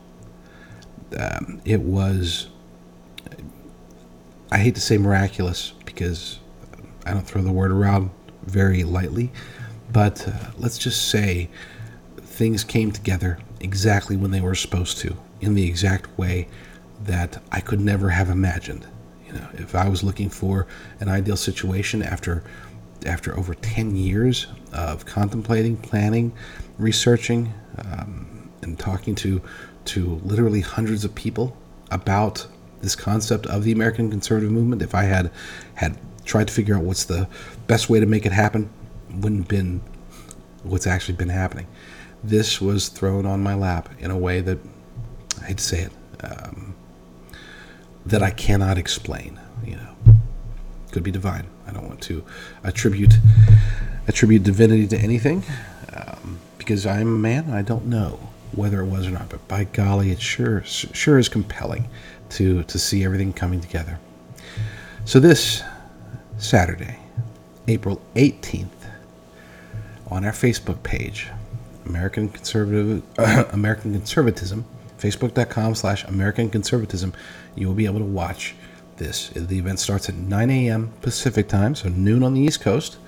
Um, 1.18 1.60
it 1.64 1.80
was, 1.80 2.48
I 4.50 4.58
hate 4.58 4.76
to 4.76 4.80
say 4.80 4.96
miraculous 4.96 5.72
because 5.84 6.38
I 7.04 7.12
don't 7.12 7.26
throw 7.26 7.42
the 7.42 7.52
word 7.52 7.72
around 7.72 8.10
very 8.44 8.84
lightly, 8.84 9.32
but 9.92 10.26
uh, 10.28 10.32
let's 10.56 10.78
just 10.78 11.08
say 11.08 11.50
things 12.18 12.62
came 12.64 12.92
together 12.92 13.38
exactly 13.60 14.16
when 14.16 14.30
they 14.30 14.40
were 14.40 14.54
supposed 14.54 14.98
to, 14.98 15.16
in 15.40 15.54
the 15.54 15.66
exact 15.66 16.18
way 16.18 16.48
that 17.04 17.42
I 17.52 17.60
could 17.60 17.80
never 17.80 18.10
have 18.10 18.28
imagined. 18.28 18.86
You 19.26 19.34
know, 19.34 19.48
if 19.54 19.74
I 19.74 19.88
was 19.88 20.02
looking 20.02 20.28
for 20.28 20.66
an 21.00 21.08
ideal 21.08 21.36
situation 21.36 22.02
after 22.02 22.42
after 23.06 23.38
over 23.38 23.54
10 23.54 23.96
years 23.96 24.46
of 24.74 25.06
contemplating, 25.06 25.74
planning, 25.78 26.32
researching, 26.76 27.50
um, 27.78 28.50
and 28.62 28.78
talking 28.78 29.14
to 29.16 29.40
to 29.86 30.16
literally 30.24 30.60
hundreds 30.60 31.04
of 31.04 31.14
people 31.14 31.56
about 31.90 32.46
this 32.82 32.94
concept 32.94 33.46
of 33.46 33.64
the 33.64 33.72
American 33.72 34.10
conservative 34.10 34.50
movement, 34.50 34.82
if 34.82 34.94
I 34.94 35.04
had 35.04 35.30
had 35.74 35.98
tried 36.24 36.48
to 36.48 36.52
figure 36.52 36.76
out 36.76 36.82
what's 36.82 37.04
the 37.04 37.28
best 37.66 37.88
way 37.88 38.00
to 38.00 38.06
make 38.06 38.26
it 38.26 38.32
happen, 38.32 38.68
wouldn't 39.10 39.42
have 39.42 39.48
been 39.48 39.80
what's 40.62 40.86
actually 40.86 41.14
been 41.14 41.30
happening. 41.30 41.66
This 42.22 42.60
was 42.60 42.88
thrown 42.88 43.26
on 43.26 43.42
my 43.42 43.54
lap 43.54 43.88
in 43.98 44.10
a 44.10 44.18
way 44.18 44.40
that 44.40 44.58
I'd 45.42 45.60
say 45.60 45.80
it, 45.82 45.92
um, 46.22 46.74
that 48.06 48.22
I 48.22 48.30
cannot 48.30 48.78
explain. 48.78 49.38
You 49.64 49.76
know, 49.76 50.14
could 50.92 51.02
be 51.02 51.10
divine. 51.10 51.46
I 51.66 51.72
don't 51.72 51.86
want 51.86 52.00
to 52.02 52.24
attribute 52.64 53.14
attribute 54.08 54.42
divinity 54.42 54.86
to 54.88 54.98
anything 54.98 55.44
um, 55.94 56.38
because 56.58 56.86
I'm 56.86 57.08
a 57.08 57.18
man 57.18 57.50
I 57.50 57.62
don't 57.62 57.86
know 57.86 58.18
whether 58.52 58.80
it 58.80 58.86
was 58.86 59.06
or 59.06 59.10
not. 59.10 59.28
But 59.28 59.46
by 59.48 59.64
golly, 59.64 60.10
it 60.10 60.20
sure 60.20 60.62
sure 60.64 61.18
is 61.18 61.28
compelling 61.28 61.88
to 62.30 62.64
to 62.64 62.78
see 62.78 63.04
everything 63.04 63.32
coming 63.32 63.60
together. 63.60 63.98
So 65.04 65.20
this 65.20 65.62
Saturday, 66.38 66.98
April 67.68 68.00
18th, 68.14 68.68
on 70.08 70.24
our 70.24 70.32
Facebook 70.32 70.82
page, 70.82 71.28
American 71.86 72.28
Conservative 72.28 73.02
uh, 73.18 73.44
American 73.52 73.92
Conservatism, 73.92 74.64
facebook.com 74.98 75.74
slash 75.74 76.04
American 76.04 76.50
Conservatism, 76.50 77.12
you 77.54 77.66
will 77.66 77.74
be 77.74 77.86
able 77.86 77.98
to 77.98 78.04
watch 78.04 78.54
this. 78.96 79.30
The 79.30 79.58
event 79.58 79.80
starts 79.80 80.08
at 80.08 80.14
9 80.14 80.50
a.m. 80.50 80.92
Pacific 81.02 81.48
time, 81.48 81.74
so 81.74 81.88
noon 81.88 82.22
on 82.22 82.34
the 82.34 82.40
East 82.40 82.60
Coast, 82.60 82.98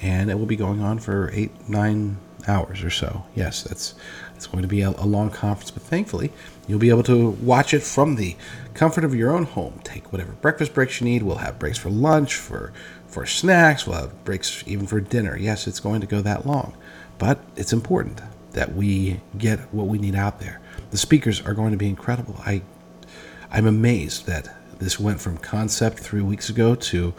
and 0.00 0.30
it 0.30 0.38
will 0.38 0.46
be 0.46 0.56
going 0.56 0.80
on 0.80 0.98
for 0.98 1.30
eight, 1.32 1.52
nine 1.68 2.18
hours 2.48 2.82
or 2.82 2.90
so. 2.90 3.24
Yes, 3.34 3.62
that's 3.62 3.94
it's 4.36 4.46
going 4.46 4.62
to 4.62 4.68
be 4.68 4.82
a, 4.82 4.90
a, 4.90 5.06
long 5.06 5.30
conference, 5.30 5.70
but 5.70 5.82
thankfully 5.82 6.32
you'll 6.66 6.78
be 6.78 6.90
able 6.90 7.02
to 7.04 7.30
watch 7.30 7.72
it 7.72 7.82
from 7.82 8.16
the 8.16 8.36
comfort 8.74 9.04
of 9.04 9.14
your 9.14 9.30
own 9.30 9.44
home. 9.44 9.80
Take 9.84 10.12
whatever 10.12 10.32
breakfast 10.32 10.74
breaks 10.74 11.00
you 11.00 11.06
need. 11.06 11.22
We'll 11.22 11.36
have 11.36 11.58
breaks 11.58 11.78
for 11.78 11.90
lunch, 11.90 12.34
for 12.34 12.72
for 13.06 13.26
snacks. 13.26 13.86
We'll 13.86 14.00
have 14.00 14.24
breaks 14.24 14.64
even 14.66 14.86
for 14.86 15.00
dinner. 15.00 15.36
Yes, 15.36 15.66
it's 15.66 15.80
going 15.80 16.00
to 16.00 16.06
go 16.06 16.20
that 16.22 16.46
long, 16.46 16.76
but 17.18 17.38
it's 17.56 17.72
important 17.72 18.20
that 18.52 18.74
we 18.74 19.20
get 19.36 19.60
what 19.72 19.86
we 19.86 19.98
need 19.98 20.14
out 20.14 20.40
there. 20.40 20.60
The 20.90 20.96
speakers 20.96 21.40
are 21.40 21.54
going 21.54 21.72
to 21.72 21.76
be 21.78 21.88
incredible. 21.88 22.36
I 22.40 22.62
I'm 23.50 23.66
amazed 23.66 24.26
that 24.26 24.54
this 24.78 24.98
went 24.98 25.20
from 25.20 25.38
concept 25.38 25.98
three 25.98 26.22
weeks 26.22 26.48
ago 26.48 26.74
to 26.74 27.14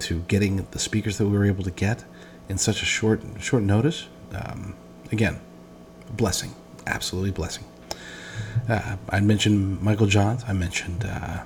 to 0.00 0.20
getting 0.28 0.66
the 0.70 0.78
speakers 0.78 1.18
that 1.18 1.26
we 1.26 1.36
were 1.36 1.46
able 1.46 1.64
to 1.64 1.70
get 1.70 2.04
in 2.48 2.58
such 2.58 2.82
a 2.82 2.86
short 2.86 3.22
short 3.40 3.62
notice. 3.62 4.08
Um, 4.34 4.74
again, 5.10 5.40
blessing, 6.10 6.54
absolutely 6.86 7.30
blessing. 7.30 7.64
Uh, 8.68 8.96
I 9.08 9.20
mentioned 9.20 9.82
Michael 9.82 10.06
Johns. 10.06 10.44
I 10.46 10.52
mentioned 10.52 11.04
uh, 11.04 11.42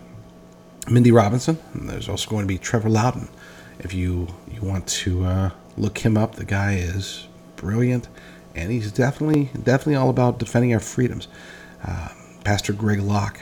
Mindy 0.90 1.12
Robinson. 1.12 1.58
there's 1.74 2.08
also 2.08 2.28
going 2.28 2.42
to 2.42 2.48
be 2.48 2.58
Trevor 2.58 2.90
Loudon. 2.90 3.28
If 3.78 3.94
you 3.94 4.28
you 4.50 4.60
want 4.62 4.86
to 4.88 5.24
uh, 5.24 5.50
look 5.76 5.98
him 5.98 6.16
up, 6.16 6.34
the 6.34 6.44
guy 6.44 6.74
is 6.74 7.26
brilliant, 7.56 8.08
and 8.54 8.70
he's 8.70 8.92
definitely 8.92 9.50
definitely 9.62 9.96
all 9.96 10.10
about 10.10 10.38
defending 10.38 10.74
our 10.74 10.80
freedoms. 10.80 11.28
Uh, 11.84 12.08
Pastor 12.44 12.72
Greg 12.72 13.00
Locke, 13.00 13.40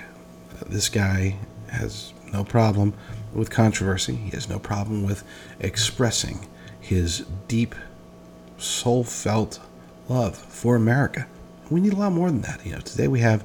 this 0.67 0.89
guy 0.89 1.37
has 1.69 2.13
no 2.33 2.45
problem 2.45 2.95
with 3.33 3.51
controversy. 3.51 4.15
He 4.15 4.31
has 4.31 4.49
no 4.49 4.59
problem 4.59 5.05
with 5.05 5.25
expressing 5.59 6.47
his 6.81 7.25
deep, 7.49 7.75
soul 8.61 9.05
felt 9.05 9.61
love 10.09 10.37
for 10.37 10.77
America. 10.77 11.27
We 11.71 11.81
need 11.81 11.93
a 11.93 11.97
lot 11.97 12.13
more 12.13 12.31
than 12.31 12.43
that. 12.43 12.65
You 12.65 12.73
know, 12.73 12.81
today 12.81 13.09
we 13.09 13.21
have 13.21 13.45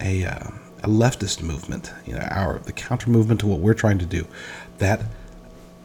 a, 0.00 0.24
uh, 0.24 0.48
a 0.82 0.88
leftist 0.88 1.42
movement, 1.42 1.92
you 2.06 2.14
know, 2.14 2.26
our 2.30 2.58
the 2.60 2.72
counter 2.72 3.10
movement 3.10 3.40
to 3.40 3.46
what 3.46 3.60
we're 3.60 3.74
trying 3.74 3.98
to 3.98 4.06
do. 4.06 4.26
That, 4.78 5.02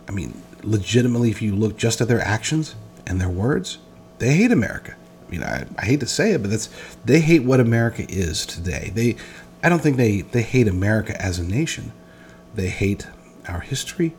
I 0.08 0.12
mean, 0.12 0.41
legitimately, 0.63 1.30
if 1.30 1.41
you 1.41 1.56
look 1.56 1.78
just 1.78 2.02
at 2.02 2.08
their 2.08 2.22
actions 2.22 2.76
and 3.06 3.20
their 3.20 3.30
words, 3.30 3.78
they 4.20 4.36
hate 4.36 4.52
America. 4.52 4.96
I 5.28 5.32
mean, 5.32 5.44
I, 5.44 5.65
I 5.78 5.86
hate 5.86 6.02
to 6.02 6.08
say 6.08 6.32
it, 6.34 6.41
but 6.41 6.52
that's 6.52 6.70
they 7.06 7.20
hate 7.20 7.44
what 7.44 7.60
America 7.60 8.06
is 8.10 8.46
today. 8.46 8.91
They, 8.94 9.15
I 9.63 9.70
don't 9.70 9.82
think 9.82 9.98
they 9.98 10.22
they 10.22 10.41
hate 10.41 10.67
America 10.67 11.20
as 11.22 11.39
a 11.39 11.44
nation. 11.44 11.91
They 12.54 12.67
hate 12.67 13.08
our 13.48 13.62
history, 13.62 14.13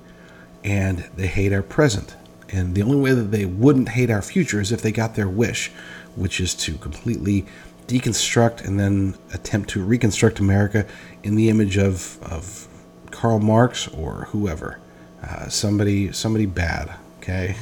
and 0.65 0.99
they 1.17 1.27
hate 1.27 1.53
our 1.53 1.63
present. 1.63 2.17
And 2.53 2.75
the 2.75 2.83
only 2.83 2.99
way 2.99 3.15
that 3.15 3.31
they 3.31 3.47
wouldn't 3.47 3.89
hate 3.89 4.11
our 4.11 4.21
future 4.21 4.61
is 4.61 4.71
if 4.71 4.83
they 4.83 4.93
got 4.93 5.15
their 5.15 5.29
wish, 5.29 5.71
which 6.15 6.39
is 6.39 6.55
to 6.55 6.75
completely 6.75 7.47
deconstruct 7.87 8.65
and 8.65 8.79
then 8.79 9.17
attempt 9.33 9.71
to 9.71 9.83
reconstruct 9.83 10.39
America 10.39 10.87
in 11.23 11.35
the 11.35 11.49
image 11.49 11.79
of, 11.79 12.23
of 12.23 12.69
Karl 13.11 13.41
Marx 13.41 13.89
or 13.89 14.29
whoever. 14.31 14.79
Uh, 15.23 15.49
somebody 15.49 16.13
somebody 16.13 16.47
bad, 16.47 16.93
okay? 17.19 17.57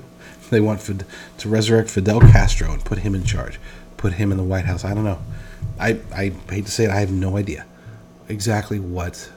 they 0.50 0.60
want 0.60 0.80
Fid- 0.80 1.06
to 1.38 1.48
resurrect 1.48 1.90
Fidel 1.90 2.20
Castro 2.20 2.72
and 2.72 2.84
put 2.84 2.98
him 2.98 3.14
in 3.14 3.24
charge, 3.24 3.58
put 3.96 4.12
him 4.14 4.30
in 4.30 4.36
the 4.36 4.44
White 4.44 4.66
House. 4.66 4.84
I 4.84 4.94
don't 4.94 5.04
know. 5.04 5.18
I, 5.80 5.98
I 6.14 6.32
hate 6.50 6.66
to 6.66 6.70
say 6.70 6.84
it, 6.84 6.90
I 6.90 7.00
have 7.00 7.10
no 7.10 7.36
idea 7.36 7.66
exactly 8.28 8.78
what 8.78 9.30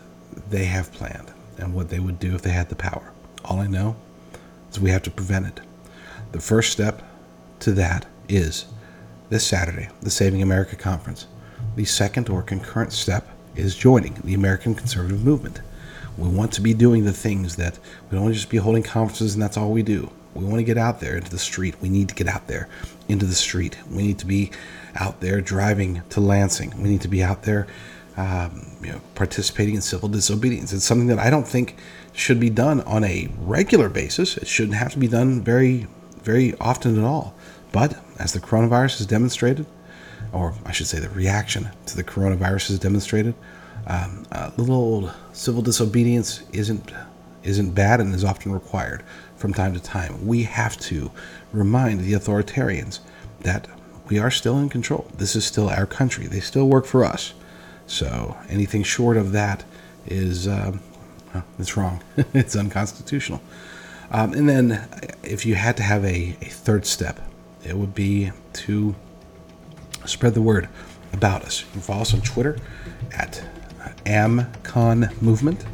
they 0.49 0.65
have 0.65 0.91
planned 0.91 1.31
and 1.57 1.73
what 1.73 1.89
they 1.89 1.99
would 1.99 2.19
do 2.19 2.35
if 2.35 2.41
they 2.41 2.51
had 2.51 2.69
the 2.69 2.75
power. 2.75 3.11
All 3.45 3.59
I 3.59 3.67
know 3.67 3.95
is 4.71 4.79
we 4.79 4.89
have 4.91 5.03
to 5.03 5.12
prevent 5.12 5.47
it. 5.47 5.60
The 6.32 6.39
first 6.39 6.71
step 6.71 7.03
to 7.62 7.71
that 7.73 8.05
is 8.27 8.65
this 9.29 9.45
Saturday, 9.45 9.89
the 10.01 10.10
Saving 10.10 10.41
America 10.41 10.75
Conference. 10.75 11.27
The 11.75 11.86
second 11.86 12.29
or 12.29 12.41
concurrent 12.41 12.93
step 12.93 13.27
is 13.55 13.75
joining 13.75 14.13
the 14.23 14.34
American 14.34 14.75
Conservative 14.75 15.23
Movement. 15.23 15.62
We 16.17 16.29
want 16.29 16.51
to 16.53 16.62
be 16.62 16.73
doing 16.73 17.05
the 17.05 17.13
things 17.13 17.55
that 17.55 17.79
we 18.10 18.17
don't 18.17 18.34
just 18.34 18.49
be 18.49 18.58
holding 18.58 18.84
conferences 18.84 19.34
and 19.34 19.41
that's 19.41 19.58
all 19.58 19.71
we 19.71 19.84
do. 19.84 20.12
We 20.34 20.45
want 20.45 20.58
to 20.58 20.63
get 20.63 20.77
out 20.77 20.99
there 20.99 21.17
into 21.17 21.32
the 21.32 21.39
street. 21.39 21.75
We 21.82 21.89
need 21.89 22.10
to 22.10 22.15
get 22.15 22.27
out 22.27 22.47
there 22.47 22.67
into 23.08 23.25
the 23.25 23.36
street. 23.36 23.77
We 23.89 24.03
need 24.03 24.19
to 24.19 24.25
be 24.25 24.51
out 24.95 25.21
there 25.21 25.41
driving 25.41 26.01
to 26.10 26.21
Lansing. 26.21 26.73
We 26.82 26.89
need 26.89 27.01
to 27.01 27.08
be 27.08 27.23
out 27.23 27.43
there 27.43 27.67
um, 28.17 28.65
you 28.82 28.91
know, 28.91 29.01
participating 29.15 29.75
in 29.75 29.82
civil 29.82 30.10
disobedience. 30.10 30.73
It's 30.73 30.84
something 30.84 31.08
that 31.08 31.19
I 31.19 31.29
don't 31.29 31.47
think 31.47 31.77
should 32.13 32.39
be 32.39 32.49
done 32.49 32.81
on 32.81 33.03
a 33.03 33.29
regular 33.39 33.89
basis. 33.89 34.37
It 34.37 34.47
shouldn't 34.47 34.77
have 34.77 34.91
to 34.93 34.99
be 34.99 35.07
done 35.07 35.41
very, 35.41 35.87
very 36.21 36.55
often 36.59 36.97
at 36.97 37.03
all. 37.03 37.35
But 37.71 37.99
as 38.17 38.33
the 38.33 38.39
coronavirus 38.39 38.97
has 38.97 39.07
demonstrated, 39.07 39.65
or 40.31 40.53
I 40.65 40.71
should 40.71 40.87
say 40.87 40.99
the 40.99 41.09
reaction 41.09 41.69
to 41.87 41.95
the 41.95 42.03
coronavirus 42.03 42.69
has 42.69 42.79
demonstrated, 42.79 43.35
um, 43.87 44.25
little 44.57 44.75
old 44.75 45.13
civil 45.33 45.61
disobedience 45.61 46.43
isn't 46.53 46.91
isn't 47.41 47.71
bad 47.71 48.01
and 48.01 48.13
is 48.13 48.25
often 48.25 48.51
required 48.51 49.01
from 49.37 49.53
time 49.53 49.73
to 49.73 49.79
time. 49.79 50.27
We 50.27 50.43
have 50.43 50.77
to 50.81 51.09
remind 51.53 52.01
the 52.01 52.11
authoritarians 52.11 52.99
that 53.41 53.67
we 54.09 54.19
are 54.19 54.29
still 54.29 54.59
in 54.59 54.67
control. 54.67 55.07
This 55.17 55.37
is 55.37 55.45
still 55.45 55.69
our 55.69 55.85
country. 55.85 56.27
They 56.27 56.41
still 56.41 56.67
work 56.67 56.85
for 56.85 57.05
us. 57.05 57.33
So 57.87 58.37
anything 58.49 58.83
short 58.83 59.15
of 59.15 59.31
that 59.31 59.63
is 60.05 60.47
um, 60.47 60.81
it's 61.57 61.77
wrong. 61.77 62.03
it's 62.33 62.55
unconstitutional. 62.55 63.41
Um, 64.11 64.33
and 64.33 64.49
then, 64.49 64.87
if 65.23 65.45
you 65.45 65.55
had 65.55 65.77
to 65.77 65.83
have 65.83 66.03
a, 66.03 66.35
a 66.41 66.45
third 66.45 66.85
step, 66.85 67.21
it 67.63 67.77
would 67.77 67.93
be 67.93 68.31
to 68.53 68.95
spread 70.05 70.33
the 70.33 70.41
word 70.41 70.67
about 71.13 71.43
us. 71.43 71.61
You 71.61 71.67
can 71.73 71.81
follow 71.81 72.01
us 72.01 72.11
on 72.13 72.21
Twitter 72.21 72.57
at 73.11 73.43
AmCon 74.05 75.21
Movement. 75.21 75.65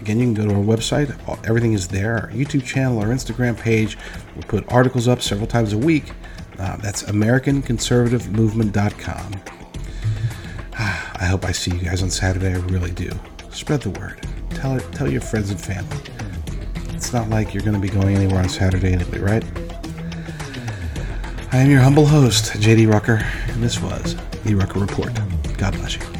Again, 0.00 0.18
you 0.18 0.26
can 0.26 0.34
go 0.34 0.46
to 0.46 0.54
our 0.54 0.62
website. 0.62 1.10
Everything 1.46 1.74
is 1.74 1.88
there. 1.88 2.16
Our 2.16 2.30
YouTube 2.30 2.64
channel, 2.64 3.00
our 3.00 3.08
Instagram 3.08 3.58
page. 3.58 3.98
We 4.34 4.40
put 4.42 4.70
articles 4.72 5.06
up 5.08 5.20
several 5.20 5.46
times 5.46 5.74
a 5.74 5.78
week. 5.78 6.12
Uh, 6.58 6.76
that's 6.76 7.02
AmericanConservativeMovement.com. 7.04 9.42
I 10.78 11.26
hope 11.26 11.44
I 11.44 11.52
see 11.52 11.72
you 11.72 11.82
guys 11.82 12.02
on 12.02 12.08
Saturday. 12.10 12.54
I 12.54 12.58
really 12.58 12.92
do. 12.92 13.10
Spread 13.50 13.82
the 13.82 13.90
word. 13.90 14.26
Tell 14.50 14.76
it. 14.76 14.92
Tell 14.92 15.10
your 15.10 15.20
friends 15.20 15.50
and 15.50 15.60
family. 15.60 15.98
It's 16.94 17.12
not 17.12 17.28
like 17.30 17.54
you're 17.54 17.62
going 17.62 17.74
to 17.74 17.80
be 17.80 17.88
going 17.88 18.16
anywhere 18.16 18.40
on 18.40 18.48
Saturday 18.48 18.92
anyway, 18.92 19.18
right? 19.18 19.44
I 21.52 21.56
am 21.56 21.70
your 21.70 21.80
humble 21.80 22.06
host, 22.06 22.52
JD 22.52 22.92
Rucker, 22.92 23.26
and 23.48 23.62
this 23.62 23.80
was 23.80 24.16
the 24.44 24.54
Rucker 24.54 24.78
Report. 24.78 25.12
God 25.58 25.74
bless 25.74 25.96
you. 25.96 26.19